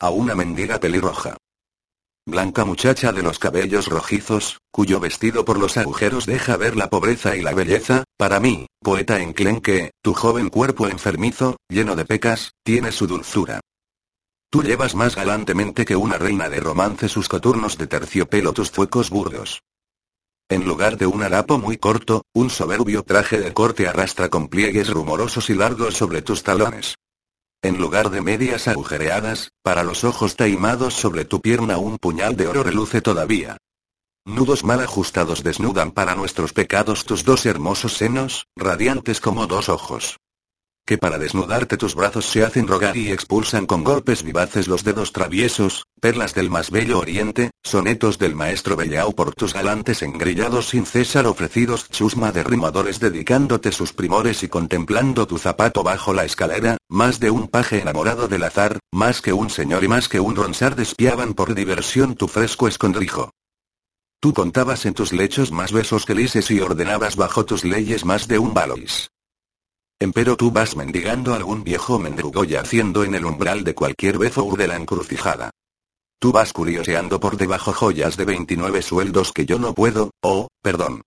A 0.00 0.10
una 0.10 0.34
mendiga 0.34 0.80
pelirroja. 0.80 1.36
Blanca 2.26 2.64
muchacha 2.64 3.12
de 3.12 3.22
los 3.22 3.38
cabellos 3.38 3.86
rojizos, 3.88 4.58
cuyo 4.70 4.98
vestido 4.98 5.44
por 5.44 5.58
los 5.58 5.76
agujeros 5.76 6.24
deja 6.24 6.56
ver 6.56 6.74
la 6.74 6.88
pobreza 6.88 7.36
y 7.36 7.42
la 7.42 7.52
belleza, 7.52 8.04
para 8.16 8.40
mí, 8.40 8.66
poeta 8.80 9.20
enclenque, 9.20 9.90
tu 10.02 10.14
joven 10.14 10.48
cuerpo 10.48 10.88
enfermizo, 10.88 11.58
lleno 11.68 11.96
de 11.96 12.06
pecas, 12.06 12.52
tiene 12.64 12.92
su 12.92 13.06
dulzura. 13.06 13.60
Tú 14.50 14.62
llevas 14.62 14.94
más 14.94 15.16
galantemente 15.16 15.84
que 15.84 15.96
una 15.96 16.16
reina 16.16 16.48
de 16.48 16.60
romance 16.60 17.10
sus 17.10 17.28
coturnos 17.28 17.76
de 17.76 17.88
terciopelo 17.88 18.54
tus 18.54 18.70
fuecos 18.70 19.10
burdos. 19.10 19.60
En 20.48 20.64
lugar 20.64 20.96
de 20.96 21.06
un 21.06 21.22
harapo 21.22 21.58
muy 21.58 21.76
corto, 21.76 22.22
un 22.32 22.48
soberbio 22.48 23.02
traje 23.02 23.38
de 23.38 23.52
corte 23.52 23.86
arrastra 23.86 24.30
con 24.30 24.48
pliegues 24.48 24.88
rumorosos 24.88 25.50
y 25.50 25.54
largos 25.54 25.94
sobre 25.94 26.22
tus 26.22 26.42
talones. 26.42 26.94
En 27.64 27.78
lugar 27.78 28.10
de 28.10 28.20
medias 28.20 28.68
agujereadas, 28.68 29.52
para 29.62 29.84
los 29.84 30.04
ojos 30.04 30.36
taimados 30.36 30.92
sobre 30.92 31.24
tu 31.24 31.40
pierna 31.40 31.78
un 31.78 31.96
puñal 31.96 32.36
de 32.36 32.46
oro 32.46 32.62
reluce 32.62 33.00
todavía. 33.00 33.56
Nudos 34.26 34.64
mal 34.64 34.80
ajustados 34.80 35.42
desnudan 35.42 35.90
para 35.90 36.14
nuestros 36.14 36.52
pecados 36.52 37.06
tus 37.06 37.24
dos 37.24 37.46
hermosos 37.46 37.94
senos, 37.94 38.48
radiantes 38.54 39.18
como 39.18 39.46
dos 39.46 39.70
ojos 39.70 40.18
que 40.86 40.98
para 40.98 41.18
desnudarte 41.18 41.78
tus 41.78 41.94
brazos 41.94 42.26
se 42.26 42.44
hacen 42.44 42.68
rogar 42.68 42.96
y 42.96 43.10
expulsan 43.10 43.64
con 43.64 43.84
golpes 43.84 44.22
vivaces 44.22 44.68
los 44.68 44.84
dedos 44.84 45.12
traviesos, 45.12 45.86
perlas 45.98 46.34
del 46.34 46.50
más 46.50 46.70
bello 46.70 46.98
oriente, 46.98 47.50
sonetos 47.62 48.18
del 48.18 48.34
maestro 48.34 48.76
Belleau 48.76 49.14
por 49.14 49.34
tus 49.34 49.54
galantes 49.54 50.02
engrillados 50.02 50.68
sin 50.68 50.84
cesar 50.84 51.26
ofrecidos 51.26 51.88
chusma 51.88 52.32
de 52.32 52.44
rimadores 52.44 53.00
dedicándote 53.00 53.72
sus 53.72 53.94
primores 53.94 54.42
y 54.42 54.48
contemplando 54.48 55.26
tu 55.26 55.38
zapato 55.38 55.82
bajo 55.82 56.12
la 56.12 56.24
escalera, 56.24 56.76
más 56.90 57.18
de 57.18 57.30
un 57.30 57.48
paje 57.48 57.80
enamorado 57.80 58.28
del 58.28 58.44
azar, 58.44 58.78
más 58.92 59.22
que 59.22 59.32
un 59.32 59.48
señor 59.48 59.84
y 59.84 59.88
más 59.88 60.08
que 60.08 60.20
un 60.20 60.36
ronsar 60.36 60.76
despiaban 60.76 61.32
por 61.32 61.54
diversión 61.54 62.14
tu 62.14 62.28
fresco 62.28 62.68
escondrijo. 62.68 63.30
Tú 64.20 64.34
contabas 64.34 64.84
en 64.84 64.94
tus 64.94 65.12
lechos 65.12 65.50
más 65.50 65.72
besos 65.72 66.04
que 66.04 66.14
lises 66.14 66.50
y 66.50 66.60
ordenabas 66.60 67.16
bajo 67.16 67.44
tus 67.44 67.64
leyes 67.64 68.04
más 68.04 68.28
de 68.28 68.38
un 68.38 68.52
balois. 68.52 69.08
Empero 70.04 70.36
tú 70.36 70.50
vas 70.50 70.76
mendigando 70.76 71.32
algún 71.32 71.64
viejo 71.64 71.98
mendrugo 71.98 72.44
yaciendo 72.44 73.04
en 73.04 73.14
el 73.14 73.24
umbral 73.24 73.64
de 73.64 73.74
cualquier 73.74 74.18
bezo 74.18 74.54
de 74.54 74.68
la 74.68 74.76
encrucijada. 74.76 75.50
Tú 76.20 76.30
vas 76.30 76.52
curioseando 76.52 77.18
por 77.18 77.38
debajo 77.38 77.72
joyas 77.72 78.18
de 78.18 78.26
29 78.26 78.82
sueldos 78.82 79.32
que 79.32 79.46
yo 79.46 79.58
no 79.58 79.72
puedo, 79.72 80.10
oh, 80.22 80.48
perdón. 80.60 81.00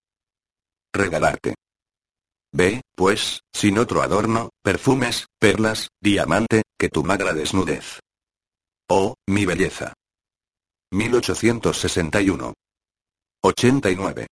Regalarte. 0.92 1.54
Ve, 2.52 2.82
pues, 2.96 3.42
sin 3.54 3.78
otro 3.78 4.02
adorno, 4.02 4.50
perfumes, 4.64 5.28
perlas, 5.40 5.90
diamante, 6.02 6.64
que 6.76 6.90
tu 6.90 7.04
magra 7.04 7.34
desnudez. 7.34 8.00
Oh, 8.90 9.14
mi 9.28 9.46
belleza. 9.46 9.94
1861. 10.90 12.52
89. 13.44 14.26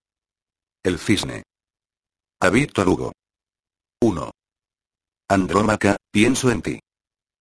El 0.84 0.98
cisne. 0.98 1.43
A 2.41 2.50
Víctor 2.50 2.89
Hugo. 2.89 3.12
1. 5.29 5.36
Andrómaca, 5.36 5.98
pienso 6.12 6.51
en 6.51 6.62
ti. 6.62 6.79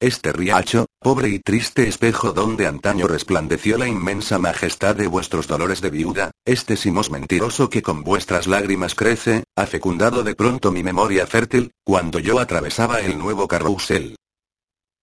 Este 0.01 0.33
riacho, 0.33 0.87
pobre 1.01 1.29
y 1.29 1.39
triste 1.39 1.87
espejo 1.89 2.33
donde 2.33 2.67
antaño 2.67 3.07
resplandeció 3.07 3.79
la 3.79 3.89
inmensa 3.89 4.39
majestad 4.39 4.97
de 4.97 5.07
vuestros 5.07 5.47
dolores 5.47 5.81
de 5.81 5.91
viuda, 5.91 6.31
este 6.45 6.77
simos 6.77 7.11
mentiroso 7.11 7.71
que 7.71 7.83
con 7.83 8.03
vuestras 8.03 8.47
lágrimas 8.47 8.95
crece, 8.95 9.45
ha 9.57 9.67
fecundado 9.67 10.23
de 10.23 10.35
pronto 10.35 10.73
mi 10.73 10.83
memoria 10.83 11.27
fértil, 11.27 11.73
cuando 11.85 12.19
yo 12.19 12.39
atravesaba 12.39 13.01
el 13.01 13.19
nuevo 13.19 13.49
carrousel. 13.49 14.17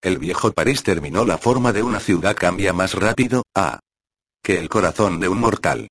El 0.03 0.17
viejo 0.17 0.51
París 0.51 0.83
terminó 0.83 1.25
la 1.25 1.37
forma 1.37 1.73
de 1.73 1.83
una 1.83 1.99
ciudad 1.99 2.35
cambia 2.35 2.73
más 2.73 2.93
rápido, 2.95 3.43
ah, 3.55 3.79
que 4.43 4.57
el 4.59 4.69
corazón 4.69 5.19
de 5.19 5.29
un 5.29 5.39
mortal. 5.39 5.87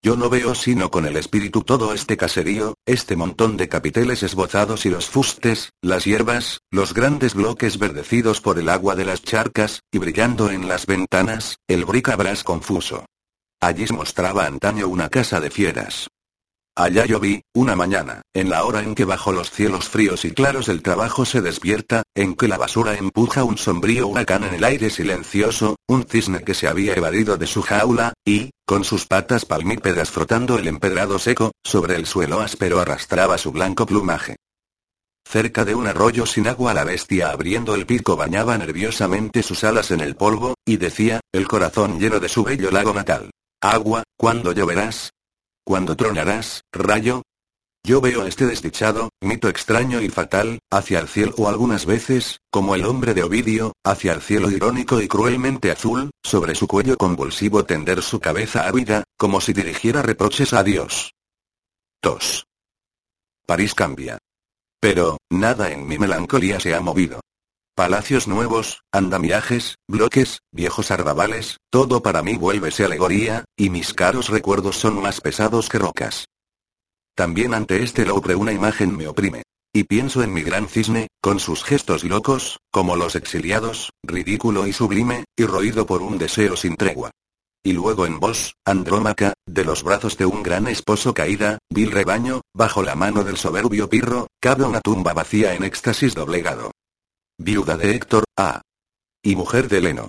Yo 0.00 0.16
no 0.16 0.30
veo 0.30 0.54
sino 0.54 0.90
con 0.90 1.06
el 1.06 1.16
espíritu 1.16 1.62
todo 1.62 1.92
este 1.92 2.16
caserío, 2.16 2.74
este 2.86 3.16
montón 3.16 3.56
de 3.56 3.68
capiteles 3.68 4.22
esbozados 4.22 4.86
y 4.86 4.90
los 4.90 5.08
fustes, 5.08 5.70
las 5.82 6.04
hierbas, 6.04 6.60
los 6.70 6.94
grandes 6.94 7.34
bloques 7.34 7.78
verdecidos 7.78 8.40
por 8.40 8.60
el 8.60 8.68
agua 8.68 8.94
de 8.94 9.04
las 9.04 9.22
charcas, 9.22 9.80
y 9.90 9.98
brillando 9.98 10.50
en 10.50 10.68
las 10.68 10.86
ventanas, 10.86 11.56
el 11.66 11.84
bricabras 11.84 12.44
confuso. 12.44 13.06
Allí 13.60 13.88
se 13.88 13.92
mostraba 13.92 14.46
antaño 14.46 14.86
una 14.86 15.08
casa 15.08 15.40
de 15.40 15.50
fieras. 15.50 16.08
Allá 16.78 17.06
yo 17.06 17.18
vi, 17.18 17.42
una 17.56 17.74
mañana, 17.74 18.22
en 18.32 18.50
la 18.50 18.62
hora 18.62 18.84
en 18.84 18.94
que 18.94 19.04
bajo 19.04 19.32
los 19.32 19.50
cielos 19.50 19.88
fríos 19.88 20.24
y 20.24 20.30
claros 20.30 20.68
el 20.68 20.80
trabajo 20.80 21.24
se 21.24 21.40
despierta, 21.40 22.04
en 22.14 22.36
que 22.36 22.46
la 22.46 22.56
basura 22.56 22.94
empuja 22.94 23.42
un 23.42 23.58
sombrío 23.58 24.06
huracán 24.06 24.44
en 24.44 24.54
el 24.54 24.62
aire 24.62 24.88
silencioso, 24.88 25.74
un 25.88 26.04
cisne 26.04 26.44
que 26.44 26.54
se 26.54 26.68
había 26.68 26.94
evadido 26.94 27.36
de 27.36 27.48
su 27.48 27.62
jaula, 27.62 28.12
y, 28.24 28.50
con 28.64 28.84
sus 28.84 29.06
patas 29.06 29.44
palmípedas 29.44 30.12
frotando 30.12 30.56
el 30.56 30.68
empedrado 30.68 31.18
seco, 31.18 31.50
sobre 31.64 31.96
el 31.96 32.06
suelo 32.06 32.38
áspero 32.40 32.78
arrastraba 32.78 33.38
su 33.38 33.50
blanco 33.50 33.84
plumaje. 33.84 34.36
Cerca 35.28 35.64
de 35.64 35.74
un 35.74 35.88
arroyo 35.88 36.26
sin 36.26 36.46
agua 36.46 36.74
la 36.74 36.84
bestia 36.84 37.30
abriendo 37.30 37.74
el 37.74 37.86
pico 37.86 38.14
bañaba 38.14 38.56
nerviosamente 38.56 39.42
sus 39.42 39.64
alas 39.64 39.90
en 39.90 39.98
el 39.98 40.14
polvo, 40.14 40.54
y 40.64 40.76
decía, 40.76 41.18
el 41.32 41.48
corazón 41.48 41.98
lleno 41.98 42.20
de 42.20 42.28
su 42.28 42.44
bello 42.44 42.70
lago 42.70 42.94
natal. 42.94 43.32
Agua, 43.60 44.04
¿cuándo 44.16 44.52
lloverás? 44.52 45.10
¿Cuándo 45.68 45.96
tronarás, 45.96 46.64
rayo? 46.72 47.20
Yo 47.84 48.00
veo 48.00 48.22
a 48.22 48.28
este 48.28 48.46
desdichado, 48.46 49.10
mito 49.20 49.50
extraño 49.50 50.00
y 50.00 50.08
fatal, 50.08 50.60
hacia 50.72 50.98
el 50.98 51.08
cielo 51.08 51.34
o 51.36 51.46
algunas 51.46 51.84
veces, 51.84 52.40
como 52.50 52.74
el 52.74 52.86
hombre 52.86 53.12
de 53.12 53.22
Ovidio, 53.22 53.74
hacia 53.84 54.14
el 54.14 54.22
cielo 54.22 54.50
irónico 54.50 54.98
y 55.02 55.08
cruelmente 55.08 55.70
azul, 55.70 56.08
sobre 56.24 56.54
su 56.54 56.66
cuello 56.66 56.96
convulsivo 56.96 57.66
tender 57.66 58.00
su 58.00 58.18
cabeza 58.18 58.66
ávida, 58.66 59.04
como 59.18 59.42
si 59.42 59.52
dirigiera 59.52 60.00
reproches 60.00 60.54
a 60.54 60.62
Dios. 60.62 61.12
Tos. 62.00 62.46
París 63.44 63.74
cambia. 63.74 64.16
Pero, 64.80 65.18
nada 65.28 65.70
en 65.70 65.86
mi 65.86 65.98
melancolía 65.98 66.60
se 66.60 66.74
ha 66.74 66.80
movido. 66.80 67.20
Palacios 67.78 68.26
nuevos, 68.26 68.82
andamiajes, 68.90 69.76
bloques, 69.86 70.40
viejos 70.50 70.90
arrabales, 70.90 71.58
todo 71.70 72.02
para 72.02 72.24
mí 72.24 72.34
vuélvese 72.34 72.84
alegoría, 72.84 73.44
y 73.56 73.70
mis 73.70 73.94
caros 73.94 74.30
recuerdos 74.30 74.74
son 74.78 75.00
más 75.00 75.20
pesados 75.20 75.68
que 75.68 75.78
rocas. 75.78 76.24
También 77.14 77.54
ante 77.54 77.84
este 77.84 78.04
logre 78.04 78.34
una 78.34 78.50
imagen 78.50 78.96
me 78.96 79.06
oprime. 79.06 79.44
Y 79.72 79.84
pienso 79.84 80.24
en 80.24 80.32
mi 80.32 80.42
gran 80.42 80.66
cisne, 80.66 81.06
con 81.22 81.38
sus 81.38 81.62
gestos 81.62 82.02
locos, 82.02 82.58
como 82.72 82.96
los 82.96 83.14
exiliados, 83.14 83.92
ridículo 84.02 84.66
y 84.66 84.72
sublime, 84.72 85.22
y 85.36 85.44
roído 85.44 85.86
por 85.86 86.02
un 86.02 86.18
deseo 86.18 86.56
sin 86.56 86.74
tregua. 86.74 87.12
Y 87.62 87.74
luego 87.74 88.06
en 88.06 88.18
vos, 88.18 88.54
Andrómaca, 88.64 89.34
de 89.46 89.64
los 89.64 89.84
brazos 89.84 90.16
de 90.16 90.26
un 90.26 90.42
gran 90.42 90.66
esposo 90.66 91.14
caída, 91.14 91.58
vil 91.70 91.92
rebaño, 91.92 92.40
bajo 92.52 92.82
la 92.82 92.96
mano 92.96 93.22
del 93.22 93.36
soberbio 93.36 93.88
Pirro, 93.88 94.26
cabe 94.40 94.64
una 94.64 94.80
tumba 94.80 95.14
vacía 95.14 95.54
en 95.54 95.62
éxtasis 95.62 96.16
doblegado. 96.16 96.72
Viuda 97.40 97.76
de 97.76 97.92
Héctor, 97.92 98.24
A. 98.36 98.62
Y 99.22 99.36
mujer 99.36 99.68
de 99.68 99.80
Leno. 99.80 100.08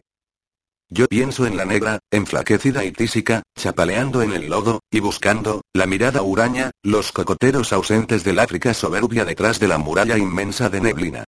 Yo 0.89 1.07
pienso 1.07 1.45
en 1.45 1.57
la 1.57 1.65
negra, 1.65 2.00
enflaquecida 2.09 2.83
y 2.83 2.91
tísica, 2.91 3.43
chapaleando 3.55 4.24
en 4.24 4.33
el 4.33 4.50
lodo, 4.50 4.79
y 4.89 5.00
buscando, 5.00 5.62
la 5.71 5.86
mirada 5.86 6.24
huraña, 6.24 6.71
los 6.81 7.12
cocoteros 7.12 7.71
ausentes 7.71 8.24
del 8.24 8.39
África 8.39 8.74
soberbia 8.74 9.25
detrás 9.25 9.59
de 9.59 9.67
la 9.67 9.77
muralla 9.77 10.17
inmensa 10.17 10.69
de 10.69 10.81
neblina. 10.81 11.25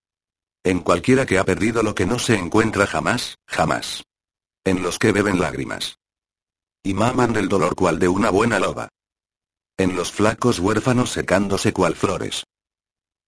En 0.63 0.79
cualquiera 0.79 1.27
que 1.27 1.37
ha 1.37 1.43
perdido 1.43 1.83
lo 1.83 1.93
que 1.93 2.07
no 2.07 2.17
se 2.17 2.35
encuentra 2.35 2.87
jamás, 2.87 3.35
jamás. 3.47 4.03
En 4.63 4.81
los 4.81 4.97
que 4.97 5.11
beben 5.11 5.39
lágrimas. 5.39 5.99
Y 6.81 6.95
maman 6.95 7.31
del 7.31 7.47
dolor 7.47 7.75
cual 7.75 7.99
de 7.99 8.07
una 8.07 8.31
buena 8.31 8.59
loba. 8.59 8.89
En 9.77 9.95
los 9.95 10.11
flacos 10.11 10.57
huérfanos 10.57 11.11
secándose 11.11 11.73
cual 11.73 11.95
flores. 11.95 12.43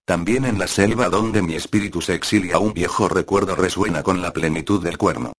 También 0.05 0.43
en 0.45 0.59
la 0.59 0.67
selva 0.67 1.09
donde 1.09 1.41
mi 1.41 1.55
espíritu 1.55 2.01
se 2.01 2.13
exilia 2.13 2.59
un 2.59 2.73
viejo 2.73 3.07
recuerdo 3.07 3.55
resuena 3.55 4.03
con 4.03 4.21
la 4.21 4.33
plenitud 4.33 4.83
del 4.83 4.97
cuerno. 4.97 5.33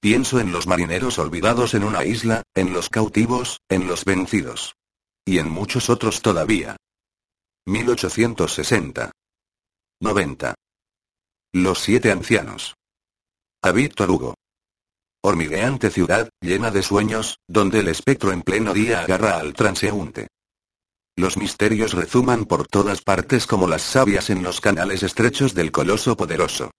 Pienso 0.00 0.40
en 0.40 0.52
los 0.52 0.66
marineros 0.66 1.18
olvidados 1.18 1.74
en 1.74 1.84
una 1.84 2.04
isla, 2.04 2.42
en 2.54 2.72
los 2.72 2.88
cautivos, 2.88 3.60
en 3.68 3.86
los 3.86 4.04
vencidos. 4.04 4.74
Y 5.24 5.38
en 5.38 5.50
muchos 5.50 5.90
otros 5.90 6.20
todavía. 6.22 6.76
1860. 7.66 9.12
90. 10.00 10.54
Los 11.52 11.78
siete 11.80 12.10
ancianos. 12.10 12.74
Víctor 13.74 14.10
Hugo. 14.10 14.34
Hormigueante 15.22 15.90
ciudad, 15.90 16.30
llena 16.40 16.70
de 16.70 16.82
sueños, 16.82 17.36
donde 17.46 17.80
el 17.80 17.88
espectro 17.88 18.32
en 18.32 18.40
pleno 18.42 18.72
día 18.72 19.00
agarra 19.00 19.38
al 19.38 19.52
transeúnte. 19.52 20.28
Los 21.20 21.36
misterios 21.36 21.92
rezuman 21.92 22.46
por 22.46 22.66
todas 22.66 23.02
partes 23.02 23.46
como 23.46 23.68
las 23.68 23.82
sabias 23.82 24.30
en 24.30 24.42
los 24.42 24.62
canales 24.62 25.02
estrechos 25.02 25.52
del 25.52 25.70
coloso 25.70 26.16
poderoso. 26.16 26.70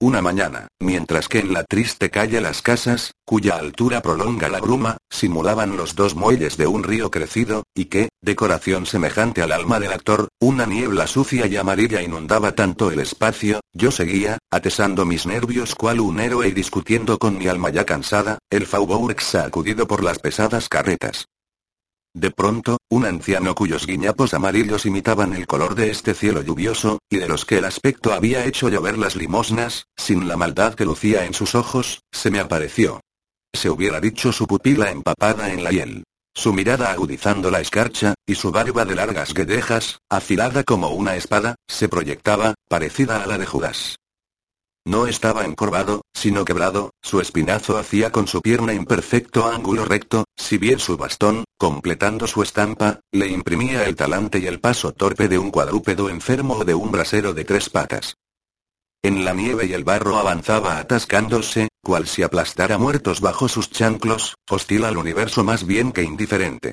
Una 0.00 0.22
mañana, 0.22 0.68
mientras 0.78 1.26
que 1.26 1.40
en 1.40 1.52
la 1.52 1.64
triste 1.64 2.08
calle 2.08 2.40
Las 2.40 2.62
Casas, 2.62 3.14
cuya 3.24 3.56
altura 3.56 4.00
prolonga 4.00 4.48
la 4.48 4.60
bruma, 4.60 4.98
simulaban 5.10 5.76
los 5.76 5.96
dos 5.96 6.14
muelles 6.14 6.56
de 6.56 6.68
un 6.68 6.84
río 6.84 7.10
crecido, 7.10 7.64
y 7.74 7.86
que, 7.86 8.10
decoración 8.22 8.86
semejante 8.86 9.42
al 9.42 9.50
alma 9.50 9.80
del 9.80 9.92
actor, 9.92 10.28
una 10.38 10.64
niebla 10.64 11.08
sucia 11.08 11.48
y 11.48 11.56
amarilla 11.56 12.00
inundaba 12.00 12.52
tanto 12.52 12.92
el 12.92 13.00
espacio, 13.00 13.58
yo 13.72 13.90
seguía, 13.90 14.38
atesando 14.52 15.04
mis 15.04 15.26
nervios 15.26 15.74
cual 15.74 15.98
un 15.98 16.20
héroe 16.20 16.46
y 16.46 16.52
discutiendo 16.52 17.18
con 17.18 17.36
mi 17.36 17.48
alma 17.48 17.70
ya 17.70 17.84
cansada, 17.84 18.38
el 18.50 18.66
Faubourg 18.66 19.20
sacudido 19.20 19.88
por 19.88 20.04
las 20.04 20.20
pesadas 20.20 20.68
carretas. 20.68 21.26
De 22.18 22.32
pronto, 22.32 22.78
un 22.90 23.04
anciano 23.04 23.54
cuyos 23.54 23.86
guiñapos 23.86 24.34
amarillos 24.34 24.86
imitaban 24.86 25.34
el 25.34 25.46
color 25.46 25.76
de 25.76 25.92
este 25.92 26.14
cielo 26.14 26.42
lluvioso, 26.42 26.98
y 27.08 27.18
de 27.18 27.28
los 27.28 27.44
que 27.44 27.58
el 27.58 27.64
aspecto 27.64 28.12
había 28.12 28.44
hecho 28.44 28.68
llover 28.68 28.98
las 28.98 29.14
limosnas, 29.14 29.84
sin 29.96 30.26
la 30.26 30.36
maldad 30.36 30.74
que 30.74 30.84
lucía 30.84 31.26
en 31.26 31.32
sus 31.32 31.54
ojos, 31.54 32.02
se 32.10 32.32
me 32.32 32.40
apareció. 32.40 33.00
Se 33.54 33.70
hubiera 33.70 34.00
dicho 34.00 34.32
su 34.32 34.48
pupila 34.48 34.90
empapada 34.90 35.52
en 35.52 35.62
la 35.62 35.70
hiel. 35.70 36.02
Su 36.34 36.52
mirada 36.52 36.90
agudizando 36.90 37.52
la 37.52 37.60
escarcha, 37.60 38.14
y 38.26 38.34
su 38.34 38.50
barba 38.50 38.84
de 38.84 38.96
largas 38.96 39.32
guedejas, 39.32 40.00
afilada 40.10 40.64
como 40.64 40.88
una 40.88 41.14
espada, 41.14 41.54
se 41.68 41.88
proyectaba, 41.88 42.54
parecida 42.68 43.22
a 43.22 43.28
la 43.28 43.38
de 43.38 43.46
Judas. 43.46 43.94
No 44.88 45.06
estaba 45.06 45.44
encorvado, 45.44 46.00
sino 46.14 46.46
quebrado, 46.46 46.92
su 47.02 47.20
espinazo 47.20 47.76
hacía 47.76 48.10
con 48.10 48.26
su 48.26 48.40
pierna 48.40 48.72
imperfecto 48.72 49.46
ángulo 49.46 49.84
recto, 49.84 50.24
si 50.34 50.56
bien 50.56 50.78
su 50.78 50.96
bastón, 50.96 51.44
completando 51.58 52.26
su 52.26 52.42
estampa, 52.42 53.00
le 53.12 53.28
imprimía 53.28 53.84
el 53.84 53.96
talante 53.96 54.38
y 54.38 54.46
el 54.46 54.60
paso 54.60 54.92
torpe 54.92 55.28
de 55.28 55.36
un 55.36 55.50
cuadrúpedo 55.50 56.08
enfermo 56.08 56.54
o 56.54 56.64
de 56.64 56.74
un 56.74 56.90
brasero 56.90 57.34
de 57.34 57.44
tres 57.44 57.68
patas. 57.68 58.14
En 59.02 59.26
la 59.26 59.34
nieve 59.34 59.66
y 59.66 59.74
el 59.74 59.84
barro 59.84 60.16
avanzaba 60.16 60.78
atascándose, 60.78 61.68
cual 61.84 62.06
si 62.06 62.22
aplastara 62.22 62.78
muertos 62.78 63.20
bajo 63.20 63.46
sus 63.46 63.70
chanclos, 63.70 64.36
hostil 64.48 64.86
al 64.86 64.96
universo 64.96 65.44
más 65.44 65.66
bien 65.66 65.92
que 65.92 66.02
indiferente. 66.02 66.72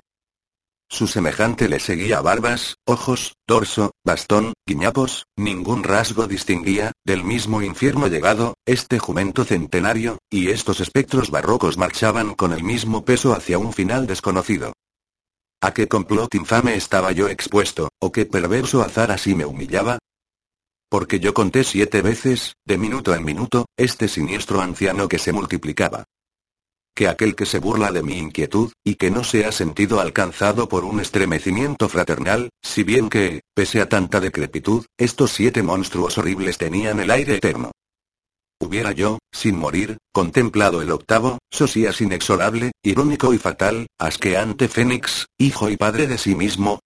Su 0.89 1.07
semejante 1.07 1.67
le 1.67 1.79
seguía 1.79 2.21
barbas, 2.21 2.75
ojos, 2.85 3.35
torso, 3.47 3.91
bastón, 4.05 4.53
guiñapos, 4.67 5.25
ningún 5.35 5.83
rasgo 5.83 6.27
distinguía, 6.27 6.91
del 7.03 7.23
mismo 7.23 7.61
infierno 7.61 8.07
llegado, 8.07 8.53
este 8.65 8.99
jumento 8.99 9.45
centenario, 9.45 10.19
y 10.29 10.49
estos 10.49 10.79
espectros 10.79 11.31
barrocos 11.31 11.77
marchaban 11.77 12.35
con 12.35 12.53
el 12.53 12.63
mismo 12.63 13.03
peso 13.03 13.33
hacia 13.33 13.57
un 13.57 13.73
final 13.73 14.05
desconocido. 14.05 14.73
¿A 15.61 15.73
qué 15.73 15.87
complot 15.87 16.35
infame 16.35 16.75
estaba 16.75 17.11
yo 17.11 17.29
expuesto, 17.29 17.89
o 17.99 18.11
qué 18.11 18.25
perverso 18.25 18.81
azar 18.81 19.11
así 19.11 19.33
me 19.33 19.45
humillaba? 19.45 19.97
Porque 20.87 21.19
yo 21.19 21.33
conté 21.33 21.63
siete 21.63 22.03
veces, 22.03 22.53
de 22.63 22.77
minuto 22.77 23.15
en 23.15 23.25
minuto, 23.25 23.65
este 23.75 24.07
siniestro 24.07 24.61
anciano 24.61 25.07
que 25.07 25.17
se 25.17 25.33
multiplicaba 25.33 26.05
que 26.95 27.07
aquel 27.07 27.35
que 27.35 27.45
se 27.45 27.59
burla 27.59 27.91
de 27.91 28.01
mi 28.01 28.17
inquietud, 28.17 28.71
y 28.83 28.95
que 28.95 29.11
no 29.11 29.23
se 29.23 29.45
ha 29.45 29.51
sentido 29.51 29.99
alcanzado 29.99 30.69
por 30.69 30.85
un 30.85 30.99
estremecimiento 30.99 31.89
fraternal, 31.89 32.49
si 32.63 32.83
bien 32.83 33.09
que, 33.09 33.41
pese 33.53 33.81
a 33.81 33.89
tanta 33.89 34.19
decrepitud, 34.19 34.85
estos 34.97 35.31
siete 35.31 35.61
monstruos 35.61 36.17
horribles 36.17 36.57
tenían 36.57 36.99
el 36.99 37.11
aire 37.11 37.35
eterno. 37.35 37.71
Hubiera 38.59 38.93
yo, 38.93 39.19
sin 39.33 39.57
morir, 39.57 39.97
contemplado 40.13 40.81
el 40.81 40.89
octavo, 40.89 41.39
sosías 41.51 41.99
inexorable, 41.99 42.71
irónico 42.81 43.33
y 43.33 43.37
fatal, 43.37 43.87
asqueante 43.99 44.69
Fénix, 44.69 45.25
hijo 45.37 45.69
y 45.69 45.75
padre 45.75 46.07
de 46.07 46.17
sí 46.17 46.35
mismo. 46.35 46.79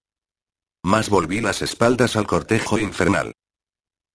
Más 0.82 1.08
volví 1.08 1.40
las 1.40 1.62
espaldas 1.62 2.16
al 2.16 2.26
cortejo 2.26 2.78
infernal. 2.78 3.32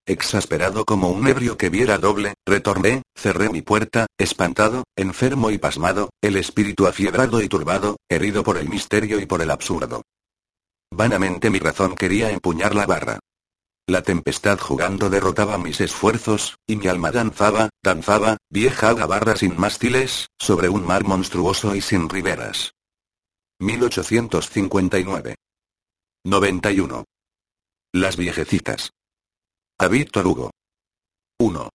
Exasperado 0.05 0.83
como 0.83 1.09
un 1.09 1.27
ebrio 1.27 1.57
que 1.57 1.69
viera 1.69 1.97
doble, 1.97 2.33
retorné, 2.45 3.01
cerré 3.15 3.49
mi 3.49 3.61
puerta, 3.61 4.07
espantado, 4.17 4.83
enfermo 4.95 5.49
y 5.49 5.57
pasmado, 5.57 6.09
el 6.21 6.37
espíritu 6.37 6.87
afiebrado 6.87 7.41
y 7.41 7.49
turbado, 7.49 7.97
herido 8.09 8.43
por 8.43 8.57
el 8.57 8.69
misterio 8.69 9.19
y 9.19 9.25
por 9.25 9.41
el 9.41 9.51
absurdo. 9.51 10.03
Vanamente 10.91 11.49
mi 11.49 11.59
razón 11.59 11.95
quería 11.95 12.29
empuñar 12.31 12.75
la 12.75 12.85
barra. 12.85 13.19
La 13.87 14.01
tempestad 14.01 14.59
jugando 14.59 15.09
derrotaba 15.09 15.57
mis 15.57 15.79
esfuerzos, 15.79 16.57
y 16.67 16.75
mi 16.75 16.87
alma 16.87 17.11
danzaba, 17.11 17.69
danzaba, 17.83 18.37
vieja 18.49 18.93
barra 18.93 19.35
sin 19.35 19.59
mástiles, 19.59 20.27
sobre 20.39 20.69
un 20.69 20.85
mar 20.85 21.03
monstruoso 21.03 21.75
y 21.75 21.81
sin 21.81 22.09
riberas. 22.09 22.73
1859. 23.59 25.35
91. 26.25 27.05
Las 27.93 28.17
viejecitas. 28.17 28.91
A 29.77 29.87
Víctor 29.87 30.25
Hugo. 30.27 30.51
1. 31.39 31.69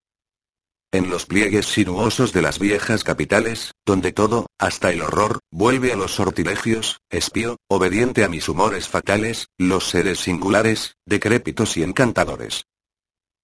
En 0.93 1.09
los 1.09 1.25
pliegues 1.25 1.67
sinuosos 1.67 2.33
de 2.33 2.43
las 2.43 2.59
viejas 2.59 3.05
capitales, 3.05 3.71
donde 3.87 4.13
todo, 4.13 4.47
hasta 4.59 4.91
el 4.91 5.03
horror, 5.03 5.39
vuelve 5.53 5.93
a 5.93 5.97
los 5.97 6.17
sortilegios, 6.17 6.99
espío, 7.11 7.59
obediente 7.69 8.25
a 8.25 8.29
mis 8.29 8.49
humores 8.49 8.89
fatales, 8.89 9.47
los 9.57 9.89
seres 9.89 10.19
singulares, 10.19 10.97
decrépitos 11.07 11.77
y 11.77 11.85
encantadores. 11.85 12.65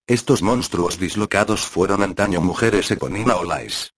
Estos 0.09 0.42
monstruos 0.42 0.98
dislocados 0.98 1.61
fueron 1.66 2.02
antaño 2.02 2.40
mujeres 2.40 2.90
Eponina 2.90 3.37
o 3.37 3.44
Lais. 3.44 3.92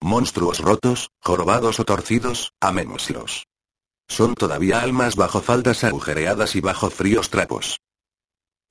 Monstruos 0.00 0.60
rotos, 0.60 1.10
jorobados 1.20 1.80
o 1.80 1.84
torcidos, 1.84 2.54
amémoslos. 2.58 3.46
Son 4.08 4.34
todavía 4.34 4.80
almas 4.80 5.16
bajo 5.16 5.42
faldas 5.42 5.84
agujereadas 5.84 6.56
y 6.56 6.60
bajo 6.62 6.88
fríos 6.88 7.28
trapos. 7.28 7.80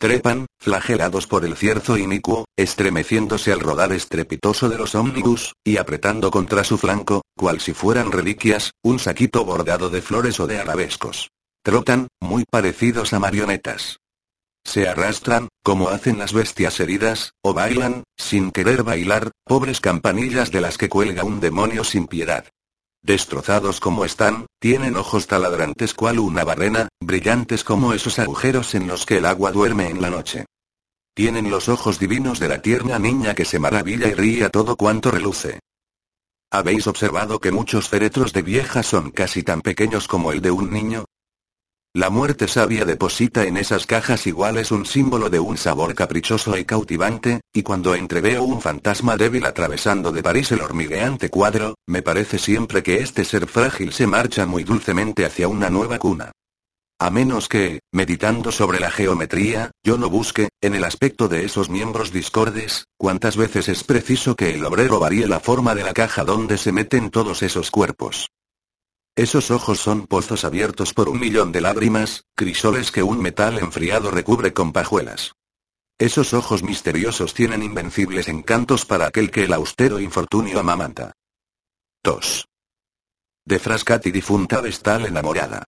Trepan, 0.03 0.47
flagelados 0.59 1.27
por 1.27 1.45
el 1.45 1.55
cierzo 1.55 1.97
inicuo, 1.97 2.43
estremeciéndose 2.57 3.53
al 3.53 3.61
rodar 3.61 3.93
estrepitoso 3.93 4.67
de 4.67 4.77
los 4.77 4.95
ómnibus, 4.95 5.53
y 5.63 5.77
apretando 5.77 6.29
contra 6.29 6.65
su 6.65 6.77
flanco, 6.77 7.21
cual 7.37 7.61
si 7.61 7.73
fueran 7.73 8.11
reliquias, 8.11 8.71
un 8.83 8.99
saquito 8.99 9.45
bordado 9.45 9.89
de 9.89 10.01
flores 10.01 10.41
o 10.41 10.45
de 10.45 10.59
arabescos. 10.59 11.29
Trotan, 11.63 12.09
muy 12.19 12.43
parecidos 12.43 13.13
a 13.13 13.19
marionetas. 13.19 13.99
Se 14.65 14.89
arrastran, 14.89 15.47
como 15.63 15.87
hacen 15.87 16.19
las 16.19 16.33
bestias 16.33 16.81
heridas, 16.81 17.31
o 17.41 17.53
bailan, 17.53 18.03
sin 18.17 18.51
querer 18.51 18.83
bailar, 18.83 19.31
pobres 19.45 19.79
campanillas 19.79 20.51
de 20.51 20.59
las 20.59 20.77
que 20.77 20.89
cuelga 20.89 21.23
un 21.23 21.39
demonio 21.39 21.85
sin 21.85 22.07
piedad. 22.07 22.43
Destrozados 23.05 23.81
como 23.81 24.05
están, 24.05 24.45
tienen 24.59 24.95
ojos 24.95 25.27
taladrantes 25.27 25.93
cual 25.93 26.19
una 26.19 26.45
barrena, 26.45 26.87
brillantes 27.01 27.65
como 27.65 27.93
esos 27.93 28.17
agujeros 28.17 28.75
en 28.75 28.87
los 28.87 29.05
que 29.05 29.17
el 29.17 29.25
agua 29.25 29.51
duerme 29.51 29.89
en 29.89 30.01
la 30.01 30.09
noche. 30.09 30.45
Tienen 31.13 31.51
los 31.51 31.67
ojos 31.67 31.99
divinos 31.99 32.39
de 32.39 32.47
la 32.47 32.61
tierna 32.61 32.99
niña 32.99 33.35
que 33.35 33.43
se 33.43 33.59
maravilla 33.59 34.07
y 34.07 34.13
ríe 34.13 34.45
a 34.45 34.49
todo 34.49 34.77
cuanto 34.77 35.11
reluce. 35.11 35.59
¿Habéis 36.49 36.87
observado 36.87 37.39
que 37.39 37.51
muchos 37.51 37.89
féretros 37.89 38.31
de 38.31 38.41
vieja 38.41 38.83
son 38.83 39.11
casi 39.11 39.43
tan 39.43 39.61
pequeños 39.61 40.07
como 40.07 40.31
el 40.31 40.41
de 40.41 40.51
un 40.51 40.71
niño? 40.71 41.03
La 41.95 42.09
muerte 42.09 42.47
sabia 42.47 42.85
deposita 42.85 43.43
en 43.43 43.55
esas 43.55 43.85
cajas 43.85 44.25
iguales 44.25 44.71
un 44.71 44.83
símbolo 44.83 45.29
de 45.29 45.39
un 45.39 45.57
sabor 45.57 45.93
caprichoso 45.93 46.57
y 46.57 46.65
cautivante, 46.65 47.41
y 47.53 47.61
cuando 47.61 47.93
entreveo 47.93 48.41
un 48.41 48.61
fantasma 48.61 49.15
débil 49.15 49.45
atravesando 49.45 50.11
de 50.11 50.23
París 50.23 50.51
el 50.53 50.61
hormigueante 50.61 51.29
cuadro, 51.29 51.75
me 51.85 52.01
parece 52.01 52.39
siempre 52.39 52.81
que 52.81 52.95
este 52.95 53.23
ser 53.23 53.45
frágil 53.45 53.93
se 53.93 54.07
marcha 54.07 54.47
muy 54.47 54.63
dulcemente 54.63 55.23
hacia 55.23 55.47
una 55.47 55.69
nueva 55.69 55.99
cuna. 55.99 56.31
A 56.99 57.11
menos 57.11 57.47
que, 57.47 57.81
meditando 57.91 58.51
sobre 58.51 58.79
la 58.79 58.89
geometría, 58.89 59.69
yo 59.85 59.99
no 59.99 60.09
busque, 60.09 60.49
en 60.61 60.73
el 60.73 60.85
aspecto 60.85 61.27
de 61.27 61.45
esos 61.45 61.69
miembros 61.69 62.11
discordes, 62.11 62.85
cuántas 62.97 63.37
veces 63.37 63.69
es 63.69 63.83
preciso 63.83 64.35
que 64.35 64.55
el 64.55 64.65
obrero 64.65 64.99
varíe 64.99 65.27
la 65.27 65.39
forma 65.39 65.75
de 65.75 65.83
la 65.83 65.93
caja 65.93 66.23
donde 66.23 66.57
se 66.57 66.71
meten 66.71 67.11
todos 67.11 67.43
esos 67.43 67.69
cuerpos. 67.69 68.29
Esos 69.15 69.51
ojos 69.51 69.79
son 69.79 70.07
pozos 70.07 70.43
abiertos 70.43 70.93
por 70.95 71.07
un 71.07 71.19
millón 71.19 71.51
de 71.51 71.61
lágrimas, 71.61 72.25
crisoles 72.35 72.91
que 72.91 73.03
un 73.03 73.21
metal 73.21 73.59
enfriado 73.59 74.09
recubre 74.09 74.53
con 74.53 74.73
pajuelas. 74.73 75.33
Esos 75.99 76.33
ojos 76.33 76.63
misteriosos 76.63 77.35
tienen 77.35 77.61
invencibles 77.61 78.27
encantos 78.27 78.85
para 78.85 79.05
aquel 79.05 79.29
que 79.29 79.43
el 79.43 79.53
austero 79.53 79.99
infortunio 79.99 80.59
amamanta. 80.59 81.13
2. 82.03 82.47
De 83.45 83.59
Frascati 83.59 84.09
difunta 84.09 84.59
vestal 84.61 85.05
enamorada. 85.05 85.63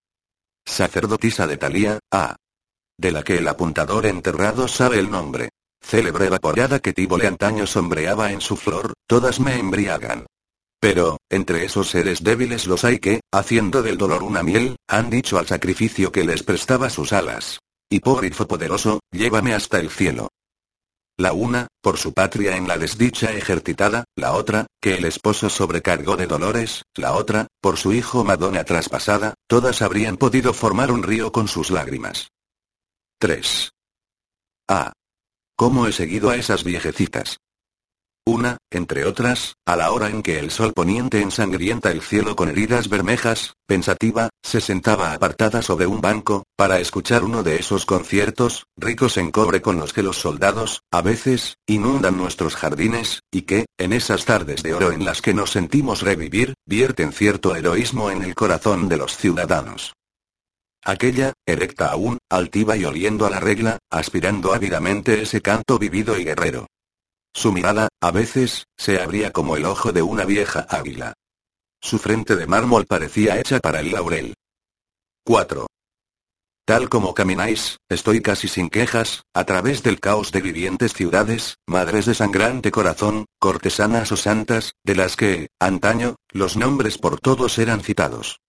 Sacerdotisa 0.64 1.46
de 1.46 1.56
Talía, 1.56 2.00
A. 2.10 2.34
De 2.98 3.12
la 3.12 3.22
que 3.22 3.38
el 3.38 3.46
apuntador 3.46 4.06
enterrado 4.06 4.66
sabe 4.66 4.98
el 4.98 5.08
nombre. 5.08 5.50
Célebre 5.80 6.28
vaporada 6.30 6.80
que 6.80 6.92
Tibole 6.92 7.28
antaño 7.28 7.64
sombreaba 7.64 8.32
en 8.32 8.40
su 8.40 8.56
flor, 8.56 8.94
todas 9.06 9.38
me 9.38 9.56
embriagan. 9.56 10.26
Pero, 10.86 11.18
entre 11.28 11.64
esos 11.64 11.90
seres 11.90 12.22
débiles 12.22 12.68
los 12.68 12.84
hay 12.84 13.00
que, 13.00 13.18
haciendo 13.32 13.82
del 13.82 13.98
dolor 13.98 14.22
una 14.22 14.44
miel, 14.44 14.76
han 14.86 15.10
dicho 15.10 15.36
al 15.36 15.48
sacrificio 15.48 16.12
que 16.12 16.22
les 16.22 16.44
prestaba 16.44 16.90
sus 16.90 17.12
alas. 17.12 17.58
Hipógrifo 17.90 18.46
poderoso, 18.46 19.00
llévame 19.10 19.52
hasta 19.52 19.80
el 19.80 19.90
cielo. 19.90 20.28
La 21.18 21.32
una, 21.32 21.66
por 21.82 21.98
su 21.98 22.12
patria 22.12 22.56
en 22.56 22.68
la 22.68 22.78
desdicha 22.78 23.32
ejercitada, 23.32 24.04
la 24.14 24.34
otra, 24.34 24.68
que 24.80 24.94
el 24.94 25.06
esposo 25.06 25.50
sobrecargó 25.50 26.16
de 26.16 26.28
dolores, 26.28 26.84
la 26.94 27.14
otra, 27.14 27.48
por 27.60 27.78
su 27.78 27.92
hijo 27.92 28.22
Madonna 28.22 28.62
traspasada, 28.62 29.34
todas 29.48 29.82
habrían 29.82 30.16
podido 30.16 30.52
formar 30.52 30.92
un 30.92 31.02
río 31.02 31.32
con 31.32 31.48
sus 31.48 31.72
lágrimas. 31.72 32.28
3. 33.18 33.72
Ah. 34.68 34.92
¿Cómo 35.56 35.88
he 35.88 35.92
seguido 35.92 36.30
a 36.30 36.36
esas 36.36 36.62
viejecitas? 36.62 37.38
Una, 38.28 38.58
entre 38.72 39.04
otras, 39.04 39.54
a 39.64 39.76
la 39.76 39.92
hora 39.92 40.10
en 40.10 40.20
que 40.20 40.40
el 40.40 40.50
sol 40.50 40.72
poniente 40.72 41.22
ensangrienta 41.22 41.92
el 41.92 42.02
cielo 42.02 42.34
con 42.34 42.48
heridas 42.48 42.88
bermejas, 42.88 43.54
pensativa, 43.68 44.30
se 44.42 44.60
sentaba 44.60 45.12
apartada 45.12 45.62
sobre 45.62 45.86
un 45.86 46.00
banco, 46.00 46.42
para 46.56 46.80
escuchar 46.80 47.22
uno 47.22 47.44
de 47.44 47.54
esos 47.54 47.86
conciertos, 47.86 48.64
ricos 48.76 49.16
en 49.16 49.30
cobre 49.30 49.62
con 49.62 49.78
los 49.78 49.92
que 49.92 50.02
los 50.02 50.16
soldados, 50.16 50.80
a 50.90 51.02
veces, 51.02 51.58
inundan 51.68 52.16
nuestros 52.16 52.56
jardines, 52.56 53.20
y 53.30 53.42
que, 53.42 53.66
en 53.78 53.92
esas 53.92 54.24
tardes 54.24 54.64
de 54.64 54.74
oro 54.74 54.90
en 54.90 55.04
las 55.04 55.22
que 55.22 55.32
nos 55.32 55.52
sentimos 55.52 56.02
revivir, 56.02 56.54
vierten 56.66 57.12
cierto 57.12 57.54
heroísmo 57.54 58.10
en 58.10 58.24
el 58.24 58.34
corazón 58.34 58.88
de 58.88 58.96
los 58.96 59.16
ciudadanos. 59.16 59.92
Aquella, 60.84 61.32
erecta 61.46 61.92
aún, 61.92 62.18
altiva 62.28 62.76
y 62.76 62.84
oliendo 62.86 63.24
a 63.24 63.30
la 63.30 63.38
regla, 63.38 63.78
aspirando 63.88 64.52
ávidamente 64.52 65.22
ese 65.22 65.40
canto 65.42 65.78
vivido 65.78 66.18
y 66.18 66.24
guerrero. 66.24 66.66
Su 67.36 67.52
mirada, 67.52 67.88
a 68.00 68.12
veces, 68.12 68.64
se 68.78 68.98
abría 68.98 69.30
como 69.30 69.56
el 69.56 69.66
ojo 69.66 69.92
de 69.92 70.00
una 70.00 70.24
vieja 70.24 70.66
águila. 70.70 71.12
Su 71.82 71.98
frente 71.98 72.34
de 72.34 72.46
mármol 72.46 72.86
parecía 72.86 73.38
hecha 73.38 73.60
para 73.60 73.80
el 73.80 73.92
laurel. 73.92 74.32
4. 75.22 75.66
Tal 76.64 76.88
como 76.88 77.12
camináis, 77.12 77.76
estoy 77.90 78.22
casi 78.22 78.48
sin 78.48 78.70
quejas, 78.70 79.24
a 79.34 79.44
través 79.44 79.82
del 79.82 80.00
caos 80.00 80.32
de 80.32 80.40
vivientes 80.40 80.94
ciudades, 80.94 81.56
madres 81.66 82.06
de 82.06 82.14
sangrante 82.14 82.70
corazón, 82.70 83.26
cortesanas 83.38 84.10
o 84.12 84.16
santas, 84.16 84.72
de 84.82 84.94
las 84.94 85.14
que, 85.14 85.48
antaño, 85.60 86.16
los 86.30 86.56
nombres 86.56 86.96
por 86.96 87.20
todos 87.20 87.58
eran 87.58 87.82
citados. 87.82 88.40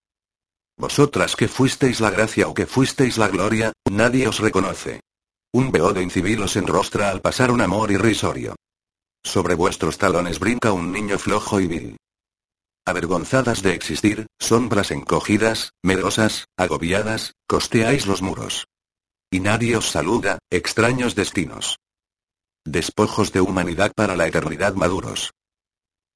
Vosotras 0.78 1.36
que 1.36 1.50
fuisteis 1.50 2.00
la 2.00 2.10
gracia 2.10 2.48
o 2.48 2.54
que 2.54 2.66
fuisteis 2.66 3.18
la 3.18 3.28
gloria, 3.28 3.74
nadie 3.92 4.30
os 4.30 4.40
reconoce. 4.40 5.02
Un 5.52 5.74
de 5.74 6.04
incivil 6.04 6.42
os 6.42 6.56
enrostra 6.56 7.10
al 7.10 7.20
pasar 7.20 7.52
un 7.52 7.60
amor 7.60 7.92
irrisorio. 7.92 8.56
Sobre 9.24 9.56
vuestros 9.56 9.98
talones 9.98 10.40
brinca 10.40 10.72
un 10.72 10.92
niño 10.92 11.18
flojo 11.18 11.60
y 11.60 11.68
vil. 11.68 11.98
Avergonzadas 12.86 13.62
de 13.62 13.74
existir, 13.74 14.28
sombras 14.40 14.92
encogidas, 14.92 15.72
medrosas, 15.84 16.46
agobiadas, 16.58 17.34
costeáis 17.46 18.08
los 18.08 18.22
muros. 18.22 18.68
Y 19.30 19.42
nadie 19.42 19.76
os 19.76 19.90
saluda, 19.90 20.40
extraños 20.50 21.14
destinos. 21.14 21.80
Despojos 22.66 23.34
de 23.34 23.42
humanidad 23.42 23.92
para 23.94 24.16
la 24.16 24.28
eternidad 24.28 24.74
maduros. 24.76 25.32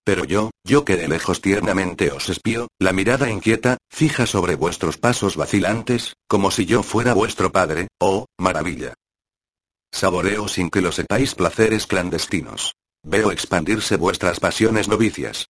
Pero 0.04 0.24
yo, 0.24 0.50
yo 0.64 0.84
que 0.86 0.96
de 0.96 1.08
lejos 1.08 1.42
tiernamente 1.42 2.12
os 2.12 2.30
espío, 2.30 2.70
la 2.80 2.94
mirada 2.94 3.30
inquieta, 3.30 3.78
fija 3.90 4.26
sobre 4.26 4.56
vuestros 4.56 4.98
pasos 4.98 5.36
vacilantes, 5.36 6.14
como 6.28 6.52
si 6.52 6.66
yo 6.66 6.84
fuera 6.84 7.14
vuestro 7.14 7.52
padre, 7.52 7.88
oh, 8.00 8.26
maravilla. 8.40 8.94
Saboreo 9.92 10.48
sin 10.48 10.70
que 10.70 10.82
lo 10.82 10.92
sepáis 10.92 11.36
placeres 11.36 11.86
clandestinos. 11.86 12.74
Veo 13.04 13.32
expandirse 13.32 13.98
vuestras 13.98 14.40
pasiones 14.40 14.88
novicias. 14.88 15.48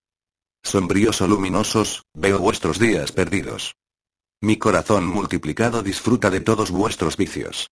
Sombríos 0.64 1.22
o 1.22 1.28
luminosos, 1.28 2.04
veo 2.14 2.40
vuestros 2.40 2.80
días 2.80 3.12
perdidos. 3.12 3.76
Mi 4.42 4.58
corazón 4.58 5.06
multiplicado 5.06 5.84
disfruta 5.84 6.30
de 6.30 6.40
todos 6.40 6.72
vuestros 6.72 7.18
vicios. 7.18 7.70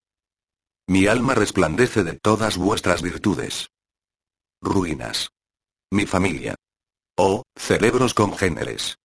Mi 0.86 1.06
alma 1.06 1.34
resplandece 1.34 2.04
de 2.04 2.14
todas 2.14 2.58
vuestras 2.58 3.00
virtudes. 3.00 3.70
Ruinas. 4.60 5.30
Mi 5.90 6.06
familia. 6.06 6.56
Oh, 7.16 7.42
cerebros 7.56 8.12
congéneres. 8.12 8.96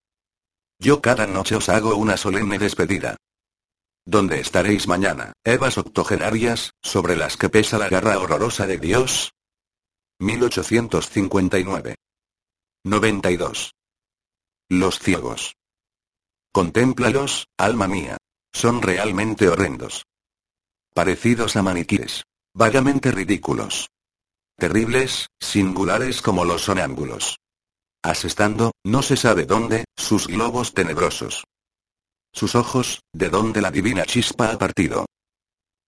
Yo 0.79 1.01
cada 1.01 1.25
noche 1.25 1.55
os 1.55 1.69
hago 1.69 1.95
una 1.95 2.17
solemne 2.17 2.59
despedida. 2.59 3.15
¿Dónde 4.05 4.39
estaréis 4.39 4.87
mañana, 4.87 5.33
Evas 5.43 5.77
octogenarias, 5.77 6.71
sobre 6.81 7.15
las 7.15 7.37
que 7.37 7.49
pesa 7.49 7.77
la 7.77 7.89
garra 7.89 8.19
horrorosa 8.19 8.67
de 8.67 8.77
Dios? 8.77 9.34
1859. 10.19 11.95
92. 12.85 13.71
Los 14.69 14.99
ciegos. 14.99 15.55
Contémplalos, 16.53 17.47
alma 17.57 17.89
mía. 17.89 18.15
Son 18.53 18.81
realmente 18.81 19.49
horrendos. 19.49 20.05
Parecidos 20.93 21.57
a 21.57 21.63
maniquíes. 21.63 22.23
Vagamente 22.53 23.11
ridículos. 23.11 23.89
Terribles, 24.57 25.27
singulares 25.41 26.21
como 26.21 26.45
los 26.45 26.61
sonámbulos. 26.61 27.35
Asestando, 28.01 28.71
no 28.85 29.01
se 29.01 29.17
sabe 29.17 29.45
dónde, 29.45 29.83
sus 29.97 30.27
globos 30.27 30.73
tenebrosos. 30.73 31.43
Sus 32.31 32.55
ojos, 32.55 33.01
de 33.11 33.29
donde 33.29 33.61
la 33.61 33.69
divina 33.69 34.05
chispa 34.05 34.51
ha 34.51 34.57
partido. 34.57 35.07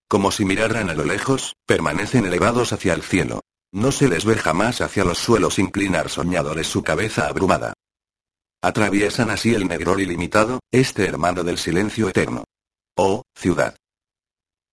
Como 0.09 0.31
si 0.31 0.43
miraran 0.43 0.89
a 0.89 0.93
lo 0.93 1.05
lejos, 1.05 1.53
permanecen 1.65 2.25
elevados 2.25 2.73
hacia 2.73 2.93
el 2.93 3.03
cielo. 3.03 3.39
No 3.73 3.91
se 3.91 4.07
les 4.07 4.23
ve 4.25 4.35
jamás 4.35 4.81
hacia 4.81 5.03
los 5.03 5.17
suelos 5.17 5.59
inclinar 5.59 6.09
soñadores 6.09 6.67
su 6.67 6.83
cabeza 6.83 7.27
abrumada. 7.27 7.73
Atraviesan 8.61 9.29
así 9.29 9.53
el 9.53 9.67
negro 9.67 9.99
ilimitado, 9.99 10.61
este 10.71 11.05
hermano 11.05 11.43
del 11.43 11.57
silencio 11.57 12.09
eterno. 12.09 12.45
Oh, 12.95 13.23
ciudad. 13.35 13.75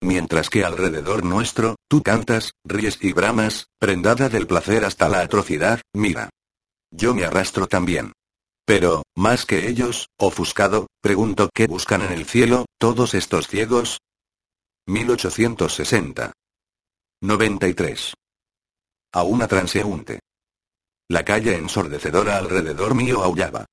Mientras 0.00 0.48
que 0.48 0.64
alrededor 0.64 1.24
nuestro, 1.24 1.76
tú 1.88 2.02
cantas, 2.02 2.52
ríes 2.64 2.98
y 3.02 3.12
bramas, 3.12 3.66
prendada 3.78 4.28
del 4.28 4.46
placer 4.46 4.85
hasta 4.85 5.09
la 5.09 5.20
atrocidad, 5.20 5.80
mira. 5.92 6.30
Yo 6.90 7.14
me 7.14 7.24
arrastro 7.24 7.66
también. 7.66 8.12
Pero, 8.64 9.02
más 9.16 9.44
que 9.44 9.68
ellos, 9.68 10.09
ofuscado, 10.18 10.87
pregunto 11.02 11.50
qué 11.52 11.66
buscan 11.66 12.02
en 12.02 12.12
el 12.12 12.24
cielo, 12.24 12.66
todos 12.78 13.14
estos 13.14 13.48
ciegos. 13.48 13.98
1860. 14.87 16.33
93 17.20 18.14
a 19.14 19.22
una 19.22 19.46
transeúnte. 19.46 20.18
La 21.09 21.24
calle 21.24 21.57
ensordecedora 21.57 22.37
alrededor 22.37 22.94
mío 22.94 23.22
aullaba. 23.22 23.66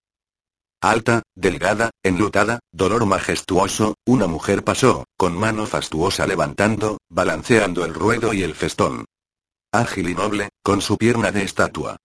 Alta, 0.81 1.23
delgada, 1.35 1.89
enlutada, 2.03 2.59
dolor 2.71 3.05
majestuoso, 3.05 3.95
una 4.05 4.27
mujer 4.27 4.63
pasó, 4.63 5.05
con 5.17 5.35
mano 5.35 5.65
fastuosa 5.65 6.27
levantando, 6.27 6.97
balanceando 7.09 7.85
el 7.85 7.93
ruedo 7.93 8.33
y 8.33 8.43
el 8.43 8.53
festón. 8.55 9.05
Ágil 9.71 10.09
y 10.09 10.15
noble, 10.15 10.49
con 10.63 10.81
su 10.81 10.97
pierna 10.97 11.31
de 11.31 11.43
estatua. 11.43 11.97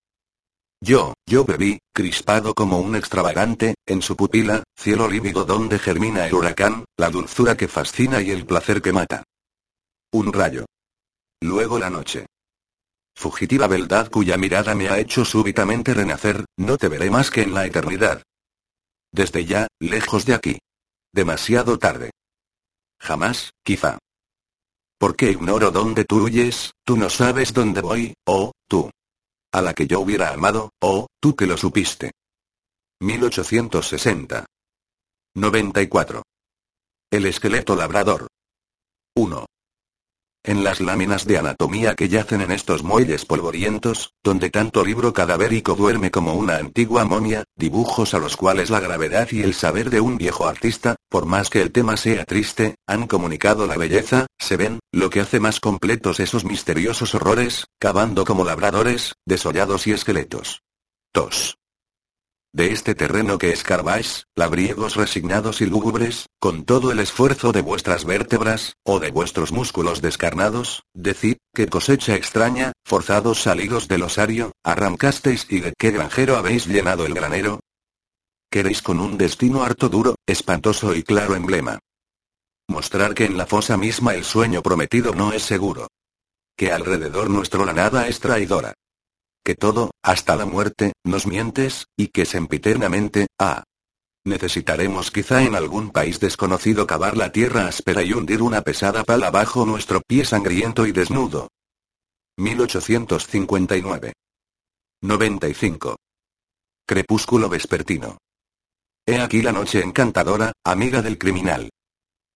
Yo, 0.81 1.15
yo 1.27 1.45
bebí, 1.45 1.79
crispado 1.95 2.55
como 2.55 2.79
un 2.79 2.97
extravagante, 2.97 3.75
en 3.87 4.03
su 4.03 4.15
pupila, 4.15 4.63
cielo 4.77 5.09
lívido 5.09 5.45
donde 5.45 5.79
germina 5.79 6.27
el 6.27 6.35
huracán, 6.35 6.85
la 6.97 7.11
dulzura 7.11 7.57
que 7.57 7.69
fascina 7.69 8.21
y 8.21 8.31
el 8.31 8.47
placer 8.47 8.83
que 8.83 8.93
mata. 8.93 9.25
Un 10.13 10.33
rayo. 10.33 10.67
Luego 11.41 11.79
la 11.79 11.91
noche. 11.91 12.26
Fugitiva 13.17 13.67
beldad 13.67 14.11
cuya 14.11 14.37
mirada 14.37 14.75
me 14.75 14.91
ha 14.91 14.99
hecho 14.99 15.25
súbitamente 15.25 15.95
renacer, 15.95 16.45
no 16.59 16.77
te 16.77 16.89
veré 16.89 17.11
más 17.11 17.31
que 17.31 17.43
en 17.43 17.55
la 17.55 17.65
eternidad. 17.65 18.23
Desde 19.11 19.47
ya, 19.47 19.69
lejos 19.81 20.27
de 20.27 20.35
aquí. 20.35 20.59
Demasiado 21.15 21.79
tarde. 21.79 22.11
Jamás, 23.01 23.53
quizá. 23.65 23.99
Porque 24.99 25.31
ignoro 25.31 25.71
dónde 25.71 26.05
tú 26.05 26.25
huyes, 26.25 26.73
tú 26.85 26.99
no 26.99 27.09
sabes 27.09 27.55
dónde 27.55 27.81
voy, 27.81 28.15
oh, 28.27 28.53
tú. 28.69 28.91
A 29.51 29.63
la 29.63 29.73
que 29.73 29.87
yo 29.87 30.01
hubiera 30.01 30.35
amado, 30.35 30.71
oh, 30.83 31.07
tú 31.19 31.35
que 31.35 31.47
lo 31.47 31.57
supiste. 31.57 32.13
1860. 33.01 34.45
94. 35.35 36.23
El 37.11 37.27
esqueleto 37.27 37.77
labrador. 37.77 38.27
1. 39.17 39.47
En 40.47 40.63
las 40.63 40.81
láminas 40.81 41.27
de 41.27 41.39
anatomía 41.39 41.97
que 41.97 42.09
yacen 42.09 42.41
en 42.41 42.53
estos 42.53 42.85
muelles 42.85 43.25
polvorientos, 43.25 44.15
donde 44.23 44.49
tanto 44.49 44.85
libro 44.85 45.13
cadavérico 45.13 45.75
duerme 45.75 46.13
como 46.13 46.35
una 46.35 46.59
antigua 46.59 47.05
momia, 47.05 47.43
dibujos 47.57 48.15
a 48.15 48.21
los 48.21 48.37
cuales 48.37 48.71
la 48.71 48.79
gravedad 48.79 49.27
y 49.33 49.43
el 49.43 49.55
saber 49.55 49.91
de 49.91 50.01
un 50.01 50.19
viejo 50.19 50.47
artista, 50.47 50.95
por 51.11 51.27
más 51.27 51.51
que 51.51 51.63
el 51.63 51.73
tema 51.73 51.97
sea 51.97 52.25
triste, 52.25 52.77
han 52.87 53.09
comunicado 53.09 53.67
la 53.67 53.77
belleza, 53.77 54.27
se 54.39 54.57
ven, 54.57 54.79
lo 54.93 55.11
que 55.11 55.19
hace 55.19 55.41
más 55.41 55.59
completos 55.59 56.21
esos 56.21 56.45
misteriosos 56.45 57.17
horrores, 57.17 57.67
cavando 57.81 58.25
como 58.25 58.45
labradores, 58.45 59.15
desollados 59.27 59.89
y 59.89 59.93
esqueletos. 59.95 60.63
2 61.13 61.57
de 62.57 62.73
este 62.73 62.95
terreno 62.95 63.37
que 63.37 63.51
escarbáis, 63.51 64.29
labriegos 64.35 64.97
resignados 64.97 65.61
y 65.61 65.67
lúgubres, 65.67 66.31
con 66.41 66.65
todo 66.65 66.91
el 66.91 67.01
esfuerzo 67.01 67.53
de 67.53 67.61
vuestras 67.61 68.07
vértebras, 68.07 68.77
o 68.83 68.99
de 68.99 69.11
vuestros 69.11 69.53
músculos 69.53 70.01
descarnados, 70.01 70.83
decid, 70.95 71.37
qué 71.55 71.67
cosecha 71.67 72.15
extraña, 72.15 72.73
forzados 72.83 73.43
salidos 73.43 73.89
del 73.89 74.05
osario, 74.05 74.53
arrancasteis 74.65 75.47
y 75.51 75.61
de 75.61 75.75
qué 75.77 75.91
granjero 75.91 76.39
habéis 76.39 76.67
llenado 76.67 77.05
el 77.05 77.13
granero. 77.13 77.61
Queréis 78.51 78.81
con 78.81 79.01
un 79.01 79.19
destino 79.19 79.63
harto 79.63 79.91
duro, 79.91 80.15
espantoso 80.27 80.95
y 80.95 81.03
claro 81.03 81.35
emblema. 81.35 81.79
Mostrar 82.69 83.13
que 83.13 83.27
en 83.27 83.37
la 83.37 83.45
fosa 83.45 83.77
misma 83.77 84.15
el 84.15 84.25
sueño 84.25 84.63
prometido 84.63 85.15
no 85.15 85.35
es 85.35 85.43
seguro. 85.43 85.89
Que 86.57 86.73
alrededor 86.73 87.29
nuestro 87.29 87.67
la 87.67 87.75
nada 87.75 88.09
es 88.09 88.19
traidora 88.19 88.73
que 89.47 89.55
todo, 89.55 89.93
hasta 90.03 90.35
la 90.35 90.45
muerte, 90.45 90.93
nos 91.05 91.29
mientes, 91.29 91.87
y 91.97 92.09
que 92.09 92.25
sempiternamente, 92.25 93.29
ah. 93.39 93.63
Necesitaremos 94.25 95.13
quizá 95.13 95.45
en 95.45 95.55
algún 95.55 95.93
país 95.93 96.19
desconocido 96.19 96.85
cavar 96.85 97.17
la 97.17 97.31
tierra 97.31 97.69
áspera 97.69 98.03
y 98.03 98.13
hundir 98.13 98.43
una 98.43 98.63
pesada 98.63 99.05
pala 99.05 99.31
bajo 99.31 99.65
nuestro 99.65 100.01
pie 100.05 100.25
sangriento 100.25 100.85
y 100.85 100.91
desnudo. 100.91 101.47
1859. 102.39 104.15
95. 105.03 105.97
Crepúsculo 106.85 107.49
vespertino. 107.49 108.19
He 109.07 109.21
aquí 109.21 109.43
la 109.43 109.53
noche 109.53 109.81
encantadora, 109.81 110.51
amiga 110.65 111.03
del 111.03 111.19
criminal. 111.19 111.71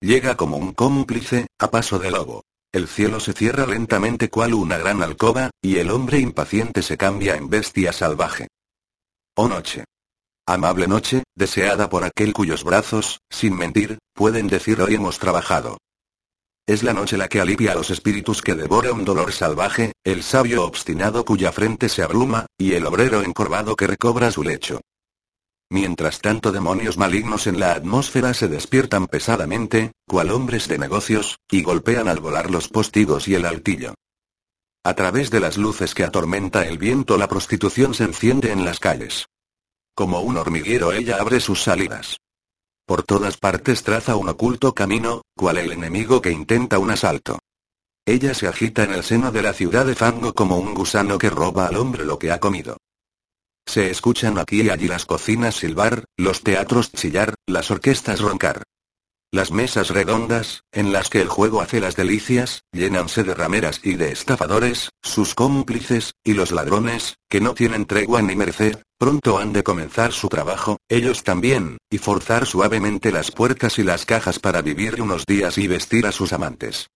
Llega 0.00 0.36
como 0.36 0.58
un 0.58 0.74
cómplice, 0.74 1.48
a 1.58 1.72
paso 1.72 1.98
de 1.98 2.12
lobo. 2.12 2.44
El 2.72 2.86
cielo 2.86 3.18
se 3.18 3.32
cierra 3.32 3.66
lentamente 3.66 4.30
cual 4.30 4.54
una 4.54 4.78
gran 4.78 5.02
alcoba, 5.02 5.50
y 5.60 5.78
el 5.78 5.90
hombre 5.90 6.20
impaciente 6.20 6.82
se 6.82 6.96
cambia 6.96 7.34
en 7.34 7.50
bestia 7.50 7.92
salvaje. 7.92 8.46
Oh 9.36 9.48
noche. 9.48 9.84
Amable 10.46 10.86
noche, 10.86 11.24
deseada 11.34 11.90
por 11.90 12.04
aquel 12.04 12.32
cuyos 12.32 12.62
brazos, 12.62 13.18
sin 13.28 13.56
mentir, 13.56 13.98
pueden 14.14 14.46
decir 14.46 14.80
hoy 14.80 14.94
hemos 14.94 15.18
trabajado. 15.18 15.78
Es 16.66 16.84
la 16.84 16.92
noche 16.92 17.16
la 17.16 17.28
que 17.28 17.40
alivia 17.40 17.72
a 17.72 17.74
los 17.74 17.90
espíritus 17.90 18.40
que 18.40 18.54
devora 18.54 18.92
un 18.92 19.04
dolor 19.04 19.32
salvaje, 19.32 19.92
el 20.04 20.22
sabio 20.22 20.64
obstinado 20.64 21.24
cuya 21.24 21.50
frente 21.50 21.88
se 21.88 22.02
abruma, 22.02 22.46
y 22.56 22.74
el 22.74 22.86
obrero 22.86 23.22
encorvado 23.22 23.74
que 23.74 23.88
recobra 23.88 24.30
su 24.30 24.44
lecho. 24.44 24.80
Mientras 25.72 26.20
tanto 26.20 26.50
demonios 26.50 26.98
malignos 26.98 27.46
en 27.46 27.60
la 27.60 27.72
atmósfera 27.72 28.34
se 28.34 28.48
despiertan 28.48 29.06
pesadamente, 29.06 29.92
cual 30.06 30.32
hombres 30.32 30.66
de 30.66 30.78
negocios, 30.78 31.38
y 31.48 31.62
golpean 31.62 32.08
al 32.08 32.18
volar 32.18 32.50
los 32.50 32.68
postigos 32.68 33.28
y 33.28 33.36
el 33.36 33.46
altillo. 33.46 33.94
A 34.82 34.94
través 34.94 35.30
de 35.30 35.38
las 35.38 35.58
luces 35.58 35.94
que 35.94 36.02
atormenta 36.02 36.66
el 36.66 36.76
viento 36.76 37.16
la 37.16 37.28
prostitución 37.28 37.94
se 37.94 38.04
enciende 38.04 38.50
en 38.50 38.64
las 38.64 38.80
calles. 38.80 39.26
Como 39.94 40.20
un 40.22 40.38
hormiguero 40.38 40.92
ella 40.92 41.18
abre 41.20 41.38
sus 41.38 41.62
salidas. 41.62 42.16
Por 42.84 43.04
todas 43.04 43.36
partes 43.36 43.84
traza 43.84 44.16
un 44.16 44.28
oculto 44.28 44.74
camino, 44.74 45.22
cual 45.36 45.58
el 45.58 45.70
enemigo 45.70 46.20
que 46.20 46.32
intenta 46.32 46.80
un 46.80 46.90
asalto. 46.90 47.38
Ella 48.04 48.34
se 48.34 48.48
agita 48.48 48.82
en 48.82 48.92
el 48.92 49.04
seno 49.04 49.30
de 49.30 49.42
la 49.42 49.52
ciudad 49.52 49.86
de 49.86 49.94
fango 49.94 50.34
como 50.34 50.56
un 50.56 50.74
gusano 50.74 51.16
que 51.16 51.30
roba 51.30 51.68
al 51.68 51.76
hombre 51.76 52.04
lo 52.04 52.18
que 52.18 52.32
ha 52.32 52.40
comido. 52.40 52.76
Se 53.66 53.90
escuchan 53.90 54.38
aquí 54.38 54.62
y 54.62 54.70
allí 54.70 54.88
las 54.88 55.06
cocinas 55.06 55.56
silbar, 55.56 56.04
los 56.16 56.42
teatros 56.42 56.92
chillar, 56.92 57.34
las 57.46 57.70
orquestas 57.70 58.20
roncar. 58.20 58.62
Las 59.32 59.52
mesas 59.52 59.90
redondas, 59.90 60.64
en 60.72 60.92
las 60.92 61.08
que 61.08 61.20
el 61.20 61.28
juego 61.28 61.60
hace 61.60 61.78
las 61.78 61.94
delicias, 61.94 62.62
llénanse 62.72 63.22
de 63.22 63.32
rameras 63.32 63.80
y 63.84 63.94
de 63.94 64.10
estafadores, 64.10 64.90
sus 65.02 65.36
cómplices, 65.36 66.14
y 66.24 66.32
los 66.32 66.50
ladrones, 66.50 67.14
que 67.28 67.40
no 67.40 67.54
tienen 67.54 67.86
tregua 67.86 68.22
ni 68.22 68.34
merced, 68.34 68.82
pronto 68.98 69.38
han 69.38 69.52
de 69.52 69.62
comenzar 69.62 70.10
su 70.10 70.28
trabajo, 70.28 70.78
ellos 70.88 71.22
también, 71.22 71.78
y 71.88 71.98
forzar 71.98 72.44
suavemente 72.44 73.12
las 73.12 73.30
puertas 73.30 73.78
y 73.78 73.84
las 73.84 74.04
cajas 74.04 74.40
para 74.40 74.62
vivir 74.62 75.00
unos 75.00 75.24
días 75.26 75.58
y 75.58 75.68
vestir 75.68 76.06
a 76.06 76.12
sus 76.12 76.32
amantes. 76.32 76.88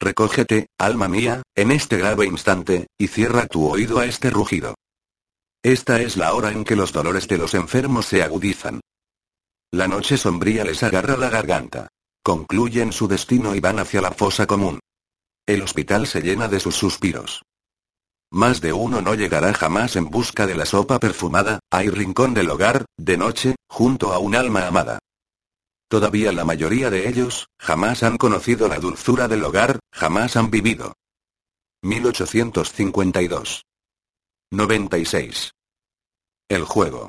Recógete, 0.00 0.66
alma 0.76 1.06
mía, 1.06 1.42
en 1.54 1.70
este 1.70 1.98
grave 1.98 2.26
instante, 2.26 2.88
y 2.98 3.06
cierra 3.06 3.46
tu 3.46 3.68
oído 3.68 4.00
a 4.00 4.06
este 4.06 4.28
rugido. 4.28 4.74
Esta 5.64 5.98
es 5.98 6.18
la 6.18 6.34
hora 6.34 6.52
en 6.52 6.62
que 6.62 6.76
los 6.76 6.92
dolores 6.92 7.26
de 7.26 7.38
los 7.38 7.54
enfermos 7.54 8.04
se 8.04 8.22
agudizan. 8.22 8.82
La 9.72 9.88
noche 9.88 10.18
sombría 10.18 10.62
les 10.62 10.82
agarra 10.82 11.16
la 11.16 11.30
garganta. 11.30 11.88
Concluyen 12.22 12.92
su 12.92 13.08
destino 13.08 13.54
y 13.54 13.60
van 13.60 13.78
hacia 13.78 14.02
la 14.02 14.10
fosa 14.10 14.46
común. 14.46 14.78
El 15.46 15.62
hospital 15.62 16.06
se 16.06 16.20
llena 16.20 16.48
de 16.48 16.60
sus 16.60 16.76
suspiros. 16.76 17.44
Más 18.30 18.60
de 18.60 18.74
uno 18.74 19.00
no 19.00 19.14
llegará 19.14 19.54
jamás 19.54 19.96
en 19.96 20.10
busca 20.10 20.46
de 20.46 20.54
la 20.54 20.66
sopa 20.66 21.00
perfumada, 21.00 21.60
hay 21.70 21.88
rincón 21.88 22.34
del 22.34 22.50
hogar, 22.50 22.84
de 22.98 23.16
noche, 23.16 23.56
junto 23.66 24.12
a 24.12 24.18
un 24.18 24.36
alma 24.36 24.66
amada. 24.66 24.98
Todavía 25.88 26.30
la 26.32 26.44
mayoría 26.44 26.90
de 26.90 27.08
ellos, 27.08 27.46
jamás 27.58 28.02
han 28.02 28.18
conocido 28.18 28.68
la 28.68 28.80
dulzura 28.80 29.28
del 29.28 29.42
hogar, 29.42 29.78
jamás 29.92 30.36
han 30.36 30.50
vivido. 30.50 30.92
1852. 31.82 33.62
96. 34.50 35.53
El 36.50 36.64
juego. 36.64 37.08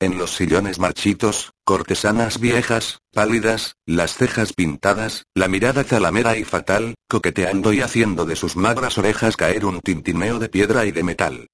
En 0.00 0.16
los 0.16 0.36
sillones 0.36 0.78
marchitos, 0.78 1.50
cortesanas 1.64 2.38
viejas, 2.38 3.00
pálidas, 3.12 3.74
las 3.84 4.14
cejas 4.14 4.52
pintadas, 4.52 5.24
la 5.34 5.48
mirada 5.48 5.82
zalamera 5.82 6.36
y 6.38 6.44
fatal, 6.44 6.94
coqueteando 7.08 7.72
y 7.72 7.80
haciendo 7.80 8.26
de 8.26 8.36
sus 8.36 8.54
magras 8.54 8.96
orejas 8.96 9.36
caer 9.36 9.64
un 9.64 9.80
tintineo 9.80 10.38
de 10.38 10.48
piedra 10.48 10.86
y 10.86 10.92
de 10.92 11.02
metal. 11.02 11.48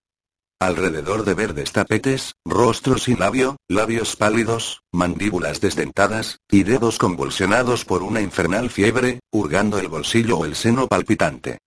Alrededor 0.61 1.25
de 1.25 1.33
verdes 1.33 1.73
tapetes, 1.73 2.35
rostros 2.45 3.05
sin 3.05 3.19
labio, 3.19 3.57
labios 3.67 4.15
pálidos, 4.17 4.83
mandíbulas 4.93 5.63
desdentadas, 5.63 6.39
y 6.51 6.65
dedos 6.65 6.99
convulsionados 6.99 7.87
por 7.87 8.03
una 8.03 8.21
infernal 8.21 8.69
fiebre, 8.69 9.21
hurgando 9.33 9.79
el 9.79 9.89
bolsillo 9.89 10.39
o 10.39 10.45
el 10.45 10.55
seno 10.55 10.87
palpitante. 10.87 11.61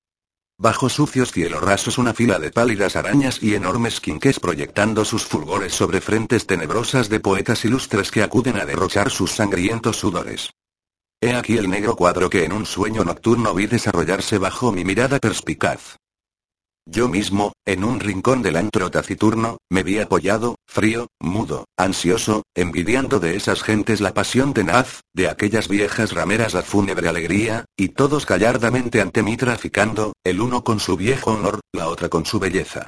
Bajo 0.59 0.89
sucios 0.89 1.31
cielos 1.31 1.61
rasos 1.61 1.99
una 1.99 2.15
fila 2.15 2.39
de 2.39 2.49
pálidas 2.49 2.95
arañas 2.95 3.43
y 3.43 3.53
enormes 3.53 4.01
quinques 4.01 4.39
proyectando 4.39 5.05
sus 5.05 5.23
fulgores 5.23 5.73
sobre 5.73 6.01
frentes 6.01 6.47
tenebrosas 6.47 7.09
de 7.09 7.19
poetas 7.19 7.63
ilustres 7.63 8.09
que 8.09 8.23
acuden 8.23 8.57
a 8.57 8.65
derrochar 8.65 9.11
sus 9.11 9.33
sangrientos 9.33 9.97
sudores. 9.97 10.49
He 11.21 11.35
aquí 11.35 11.57
el 11.57 11.69
negro 11.69 11.95
cuadro 11.95 12.31
que 12.31 12.43
en 12.43 12.53
un 12.53 12.65
sueño 12.65 13.03
nocturno 13.03 13.53
vi 13.53 13.67
desarrollarse 13.67 14.39
bajo 14.39 14.71
mi 14.71 14.83
mirada 14.83 15.19
perspicaz. 15.19 15.97
Yo 16.89 17.10
mismo, 17.10 17.52
en 17.65 17.84
un 17.84 18.00
rincón 18.00 18.41
del 18.41 18.56
antro 18.56 18.89
taciturno, 18.89 19.58
me 19.69 19.84
vi 19.84 20.00
apoyado, 20.00 20.56
frío, 20.65 21.08
mudo, 21.19 21.65
ansioso, 21.76 22.43
envidiando 22.56 23.19
de 23.19 23.36
esas 23.36 23.62
gentes 23.62 24.00
la 24.00 24.13
pasión 24.13 24.54
tenaz, 24.54 25.02
de 25.13 25.28
aquellas 25.28 25.67
viejas 25.67 26.13
rameras 26.13 26.54
la 26.54 26.62
fúnebre 26.62 27.10
alegría, 27.10 27.65
y 27.76 27.89
todos 27.89 28.26
gallardamente 28.26 29.02
ante 29.02 29.21
mí 29.21 29.36
traficando, 29.36 30.13
el 30.23 30.39
uno 30.39 30.63
con 30.63 30.80
su 30.80 30.95
viejo 30.95 31.32
honor, 31.32 31.60
la 31.73 31.89
otra 31.89 32.08
con 32.08 32.26
su 32.26 32.39
belleza. 32.39 32.88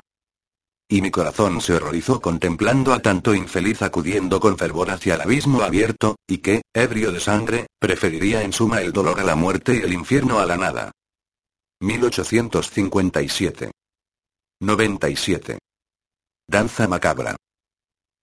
Y 0.87 1.01
mi 1.01 1.11
corazón 1.11 1.59
se 1.59 1.73
horrorizó 1.73 2.21
contemplando 2.21 2.93
a 2.93 3.01
tanto 3.01 3.35
infeliz 3.35 3.81
acudiendo 3.81 4.39
con 4.39 4.57
fervor 4.57 4.91
hacia 4.91 5.15
el 5.15 5.21
abismo 5.21 5.61
abierto, 5.61 6.15
y 6.25 6.37
que, 6.37 6.61
ebrio 6.73 7.11
de 7.11 7.19
sangre, 7.19 7.67
preferiría 7.79 8.43
en 8.43 8.53
suma 8.53 8.79
el 8.81 8.93
dolor 8.93 9.19
a 9.19 9.25
la 9.25 9.35
muerte 9.35 9.75
y 9.75 9.81
el 9.81 9.91
infierno 9.91 10.39
a 10.39 10.45
la 10.45 10.55
nada. 10.55 10.93
1857 11.81 13.71
97. 14.61 15.57
Danza 16.45 16.85
macabra. 16.89 17.37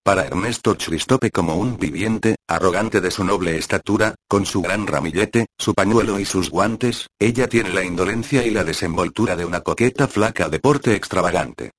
Para 0.05 0.27
Ernesto 0.27 0.77
Christope 0.77 1.31
como 1.31 1.57
un 1.57 1.79
viviente, 1.79 2.37
arrogante 2.47 3.01
de 3.01 3.11
su 3.11 3.25
noble 3.25 3.57
estatura, 3.57 4.15
con 4.29 4.45
su 4.45 4.61
gran 4.61 4.87
ramillete, 4.87 5.47
su 5.57 5.73
pañuelo 5.73 6.21
y 6.21 6.27
sus 6.27 6.51
guantes, 6.51 7.07
ella 7.19 7.49
tiene 7.49 7.71
la 7.71 7.85
indolencia 7.85 8.45
y 8.45 8.51
la 8.51 8.65
desenvoltura 8.65 9.35
de 9.35 9.47
una 9.47 9.63
coqueta 9.63 10.09
flaca 10.09 10.51
de 10.51 10.61
porte 10.61 10.95
extravagante. 10.95 11.71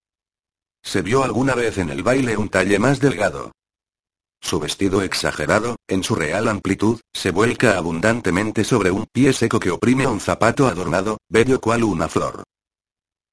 Se 0.84 1.04
vio 1.04 1.24
alguna 1.24 1.54
vez 1.54 1.78
en 1.78 1.91
el 1.91 2.02
baile 2.02 2.36
un 2.36 2.50
talle 2.50 2.80
más 2.80 3.00
delgado. 3.00 3.52
Su 4.41 4.60
vestido 4.60 5.04
exagerado, 5.04 5.76
en 5.88 6.04
su 6.04 6.15
real 6.15 6.48
amplitud, 6.48 7.00
se 7.13 7.30
vuelca 7.30 7.78
abundantemente 7.78 8.63
sobre 8.63 8.89
un 8.89 9.06
pie 9.06 9.34
seco 9.34 9.60
que 9.60 9.70
oprime 9.70 10.08
un 10.08 10.20
zapato 10.20 10.65
adornado, 10.65 11.20
bello 11.30 11.62
cual 11.62 11.84
una 11.84 12.08
flor. 12.08 12.47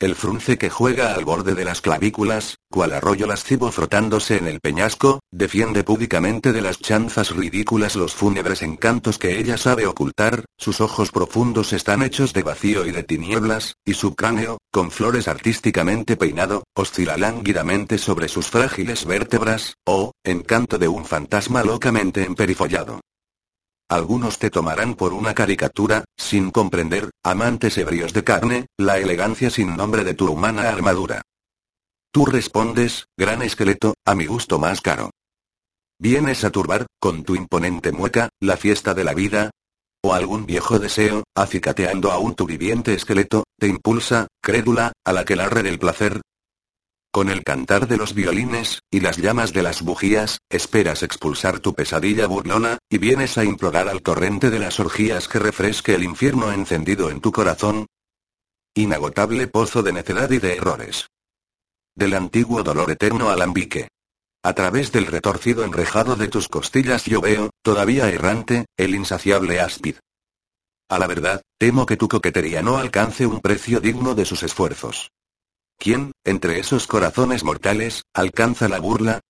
El 0.01 0.17
frunce 0.17 0.59
que 0.59 0.71
juega 0.71 1.15
al 1.15 1.25
borde 1.25 1.55
de 1.55 1.65
las 1.65 1.81
clavículas, 1.81 2.57
cual 2.69 2.93
arroyo 2.93 3.29
lascivo 3.29 3.71
frotándose 3.71 4.37
en 4.37 4.49
el 4.49 4.59
peñasco, 4.59 5.21
defiende 5.31 5.85
púdicamente 5.85 6.53
de 6.53 6.63
las 6.63 6.81
chanzas 6.81 7.31
ridículas 7.31 7.95
los 7.95 8.13
fúnebres 8.13 8.63
encantos 8.63 9.19
que 9.19 9.39
ella 9.39 9.57
sabe 9.57 9.87
ocultar, 9.87 10.47
sus 10.59 10.81
ojos 10.81 11.13
profundos 11.13 11.73
están 11.73 12.03
hechos 12.03 12.33
de 12.33 12.43
vacío 12.43 12.85
y 12.87 12.91
de 12.91 13.05
tinieblas, 13.05 13.75
y 13.85 13.95
su 13.95 14.17
cráneo, 14.17 14.59
con 14.73 14.91
flores 14.91 15.29
artísticamente 15.29 16.17
peinado, 16.17 16.65
oscila 16.75 17.17
lánguidamente 17.17 17.97
sobre 17.97 18.27
sus 18.27 18.49
frágiles 18.49 19.05
vértebras, 19.05 19.75
oh, 19.87 20.11
encanto 20.25 20.77
de 20.77 20.89
un 20.89 21.05
fantasma 21.05 21.63
locamente 21.63 22.25
emperifollado. 22.25 23.01
Algunos 23.89 24.39
te 24.39 24.51
tomarán 24.51 24.95
por 24.95 25.13
una 25.13 25.35
caricatura, 25.35 26.05
sin 26.17 26.51
comprender, 26.51 27.11
amantes 27.23 27.77
ebrios 27.77 28.13
de 28.13 28.25
carne, 28.25 28.67
la 28.79 28.99
elegancia 28.99 29.51
sin 29.51 29.77
nombre 29.77 30.05
de 30.05 30.15
tu 30.15 30.31
humana 30.31 30.69
armadura. 30.69 31.23
Tú 32.11 32.25
respondes, 32.25 33.07
gran 33.17 33.43
esqueleto, 33.43 33.95
a 34.07 34.15
mi 34.15 34.27
gusto 34.27 34.59
más 34.59 34.81
caro. 34.81 35.11
¿Vienes 35.99 36.45
a 36.45 36.51
turbar, 36.51 36.87
con 36.99 37.25
tu 37.25 37.35
imponente 37.35 37.93
mueca, 37.93 38.31
la 38.41 38.57
fiesta 38.57 38.95
de 38.95 39.05
la 39.05 39.15
vida? 39.15 39.51
¿O 40.03 40.15
algún 40.15 40.47
viejo 40.47 40.79
deseo, 40.79 41.25
acicateando 41.35 42.11
aún 42.11 42.35
tu 42.35 42.47
viviente 42.47 42.95
esqueleto, 42.95 43.45
te 43.59 43.69
impulsa, 43.69 44.29
crédula, 44.43 44.93
al 45.05 45.19
aquelarre 45.19 45.63
del 45.63 45.79
placer, 45.79 46.21
con 47.15 47.31
el 47.31 47.45
cantar 47.45 47.87
de 47.87 47.97
los 47.97 48.13
violines, 48.13 48.81
y 48.91 48.99
las 48.99 49.19
llamas 49.19 49.53
de 49.53 49.63
las 49.63 49.83
bujías, 49.83 50.41
esperas 50.51 51.05
expulsar 51.05 51.61
tu 51.61 51.73
pesadilla 51.73 52.27
burlona, 52.27 52.79
y 52.91 52.99
vienes 52.99 53.39
a 53.39 53.45
implorar 53.45 53.89
al 53.89 54.03
torrente 54.03 54.51
de 54.51 54.59
las 54.59 54.81
orgías 54.81 55.29
que 55.29 55.39
refresque 55.39 55.95
el 55.95 56.03
infierno 56.03 56.51
encendido 56.51 57.11
en 57.11 57.21
tu 57.21 57.31
corazón. 57.31 57.87
Inagotable 58.75 59.47
pozo 59.47 59.85
de 59.85 59.93
necedad 59.93 60.29
y 60.33 60.39
de 60.39 60.57
errores. 60.57 61.07
Del 61.95 62.15
antiguo 62.15 62.65
dolor 62.65 62.91
eterno 62.91 63.31
alambique. 63.31 63.87
A 64.43 64.53
través 64.55 64.91
del 64.91 65.07
retorcido 65.07 65.63
enrejado 65.63 66.17
de 66.17 66.27
tus 66.27 66.49
costillas 66.49 67.05
yo 67.05 67.21
veo, 67.21 67.51
todavía 67.63 68.11
errante, 68.11 68.67
el 68.77 68.93
insaciable 68.97 69.61
áspid. 69.61 69.95
A 70.89 70.99
la 70.99 71.07
verdad, 71.07 71.43
temo 71.61 71.87
que 71.87 71.97
tu 71.97 72.09
coquetería 72.09 72.61
no 72.61 72.77
alcance 72.77 73.25
un 73.25 73.41
precio 73.41 73.79
digno 73.79 74.17
de 74.17 74.25
sus 74.25 74.43
esfuerzos. 74.43 75.13
¿Quién, 75.79 76.13
entre 76.25 76.59
esos 76.59 76.87
corazones 76.87 77.45
mortales, 77.45 78.03
alcanza 78.15 78.69
la 78.69 78.79
burla? 78.79 79.21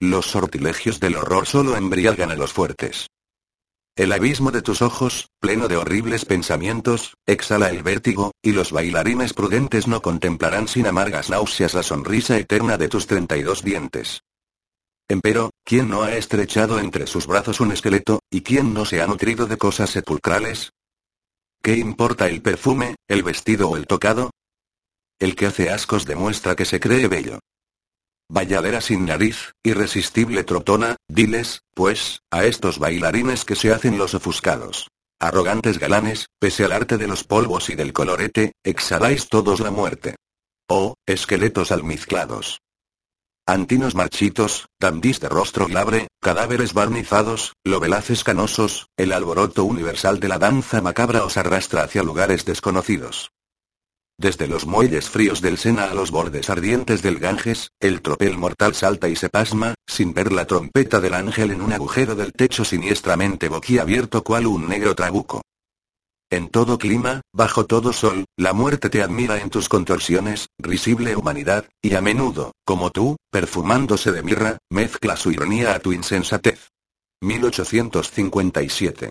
Los 0.00 0.26
sortilegios 0.26 1.00
del 1.00 1.16
horror 1.16 1.46
solo 1.46 1.76
embriagan 1.76 2.30
a 2.30 2.36
los 2.36 2.52
fuertes. 2.52 3.08
El 3.96 4.12
abismo 4.12 4.50
de 4.50 4.60
tus 4.60 4.82
ojos, 4.82 5.28
pleno 5.38 5.68
de 5.68 5.76
horribles 5.76 6.24
pensamientos, 6.24 7.14
exhala 7.26 7.70
el 7.70 7.84
vértigo, 7.84 8.32
y 8.42 8.50
los 8.50 8.72
bailarines 8.72 9.34
prudentes 9.34 9.86
no 9.86 10.02
contemplarán 10.02 10.66
sin 10.66 10.88
amargas 10.88 11.30
náuseas 11.30 11.74
la 11.74 11.84
sonrisa 11.84 12.36
eterna 12.36 12.76
de 12.76 12.88
tus 12.88 13.06
32 13.06 13.62
dientes. 13.62 14.22
Empero, 15.08 15.50
¿quién 15.64 15.88
no 15.88 16.02
ha 16.02 16.16
estrechado 16.16 16.80
entre 16.80 17.06
sus 17.06 17.28
brazos 17.28 17.60
un 17.60 17.70
esqueleto, 17.70 18.20
y 18.30 18.40
quién 18.40 18.74
no 18.74 18.84
se 18.84 19.00
ha 19.00 19.06
nutrido 19.06 19.46
de 19.46 19.58
cosas 19.58 19.90
sepulcrales? 19.90 20.72
¿Qué 21.62 21.76
importa 21.76 22.26
el 22.26 22.42
perfume, 22.42 22.96
el 23.06 23.22
vestido 23.22 23.68
o 23.68 23.76
el 23.76 23.86
tocado? 23.86 24.30
El 25.24 25.36
que 25.36 25.46
hace 25.46 25.70
ascos 25.70 26.04
demuestra 26.04 26.54
que 26.54 26.66
se 26.66 26.78
cree 26.78 27.08
bello. 27.08 27.38
Valladera 28.30 28.82
sin 28.82 29.06
nariz, 29.06 29.52
irresistible 29.62 30.44
trotona, 30.44 30.96
diles, 31.08 31.62
pues, 31.72 32.20
a 32.30 32.44
estos 32.44 32.78
bailarines 32.78 33.46
que 33.46 33.54
se 33.54 33.72
hacen 33.72 33.96
los 33.96 34.12
ofuscados. 34.12 34.88
Arrogantes 35.18 35.78
galanes, 35.78 36.26
pese 36.38 36.66
al 36.66 36.72
arte 36.72 36.98
de 36.98 37.08
los 37.08 37.24
polvos 37.24 37.70
y 37.70 37.74
del 37.74 37.94
colorete, 37.94 38.52
exhaláis 38.62 39.30
todos 39.30 39.60
la 39.60 39.70
muerte. 39.70 40.16
Oh, 40.68 40.92
esqueletos 41.06 41.72
almizclados. 41.72 42.60
Antinos 43.46 43.94
marchitos, 43.94 44.66
dandís 44.78 45.20
de 45.20 45.30
rostro 45.30 45.64
glabre, 45.64 46.08
cadáveres 46.20 46.74
barnizados, 46.74 47.54
lobelaces 47.64 48.24
canosos, 48.24 48.88
el 48.98 49.10
alboroto 49.10 49.64
universal 49.64 50.20
de 50.20 50.28
la 50.28 50.38
danza 50.38 50.82
macabra 50.82 51.24
os 51.24 51.38
arrastra 51.38 51.82
hacia 51.82 52.02
lugares 52.02 52.44
desconocidos. 52.44 53.30
Desde 54.16 54.46
los 54.46 54.64
muelles 54.64 55.10
fríos 55.10 55.40
del 55.40 55.58
Sena 55.58 55.90
a 55.90 55.94
los 55.94 56.12
bordes 56.12 56.48
ardientes 56.48 57.02
del 57.02 57.18
Ganges, 57.18 57.70
el 57.80 58.00
tropel 58.00 58.38
mortal 58.38 58.74
salta 58.74 59.08
y 59.08 59.16
se 59.16 59.28
pasma, 59.28 59.74
sin 59.88 60.14
ver 60.14 60.30
la 60.30 60.46
trompeta 60.46 61.00
del 61.00 61.14
ángel 61.14 61.50
en 61.50 61.60
un 61.60 61.72
agujero 61.72 62.14
del 62.14 62.32
techo 62.32 62.64
siniestramente 62.64 63.48
boquiabierto 63.48 64.22
cual 64.22 64.46
un 64.46 64.68
negro 64.68 64.94
trabuco. 64.94 65.42
En 66.30 66.48
todo 66.48 66.78
clima, 66.78 67.22
bajo 67.32 67.66
todo 67.66 67.92
sol, 67.92 68.24
la 68.36 68.52
muerte 68.52 68.88
te 68.88 69.02
admira 69.02 69.40
en 69.40 69.50
tus 69.50 69.68
contorsiones, 69.68 70.46
risible 70.58 71.16
humanidad, 71.16 71.68
y 71.82 71.94
a 71.94 72.00
menudo, 72.00 72.52
como 72.64 72.90
tú, 72.90 73.16
perfumándose 73.30 74.12
de 74.12 74.22
mirra, 74.22 74.58
mezcla 74.70 75.16
su 75.16 75.32
ironía 75.32 75.74
a 75.74 75.80
tu 75.80 75.92
insensatez. 75.92 76.70
1857 77.20 79.10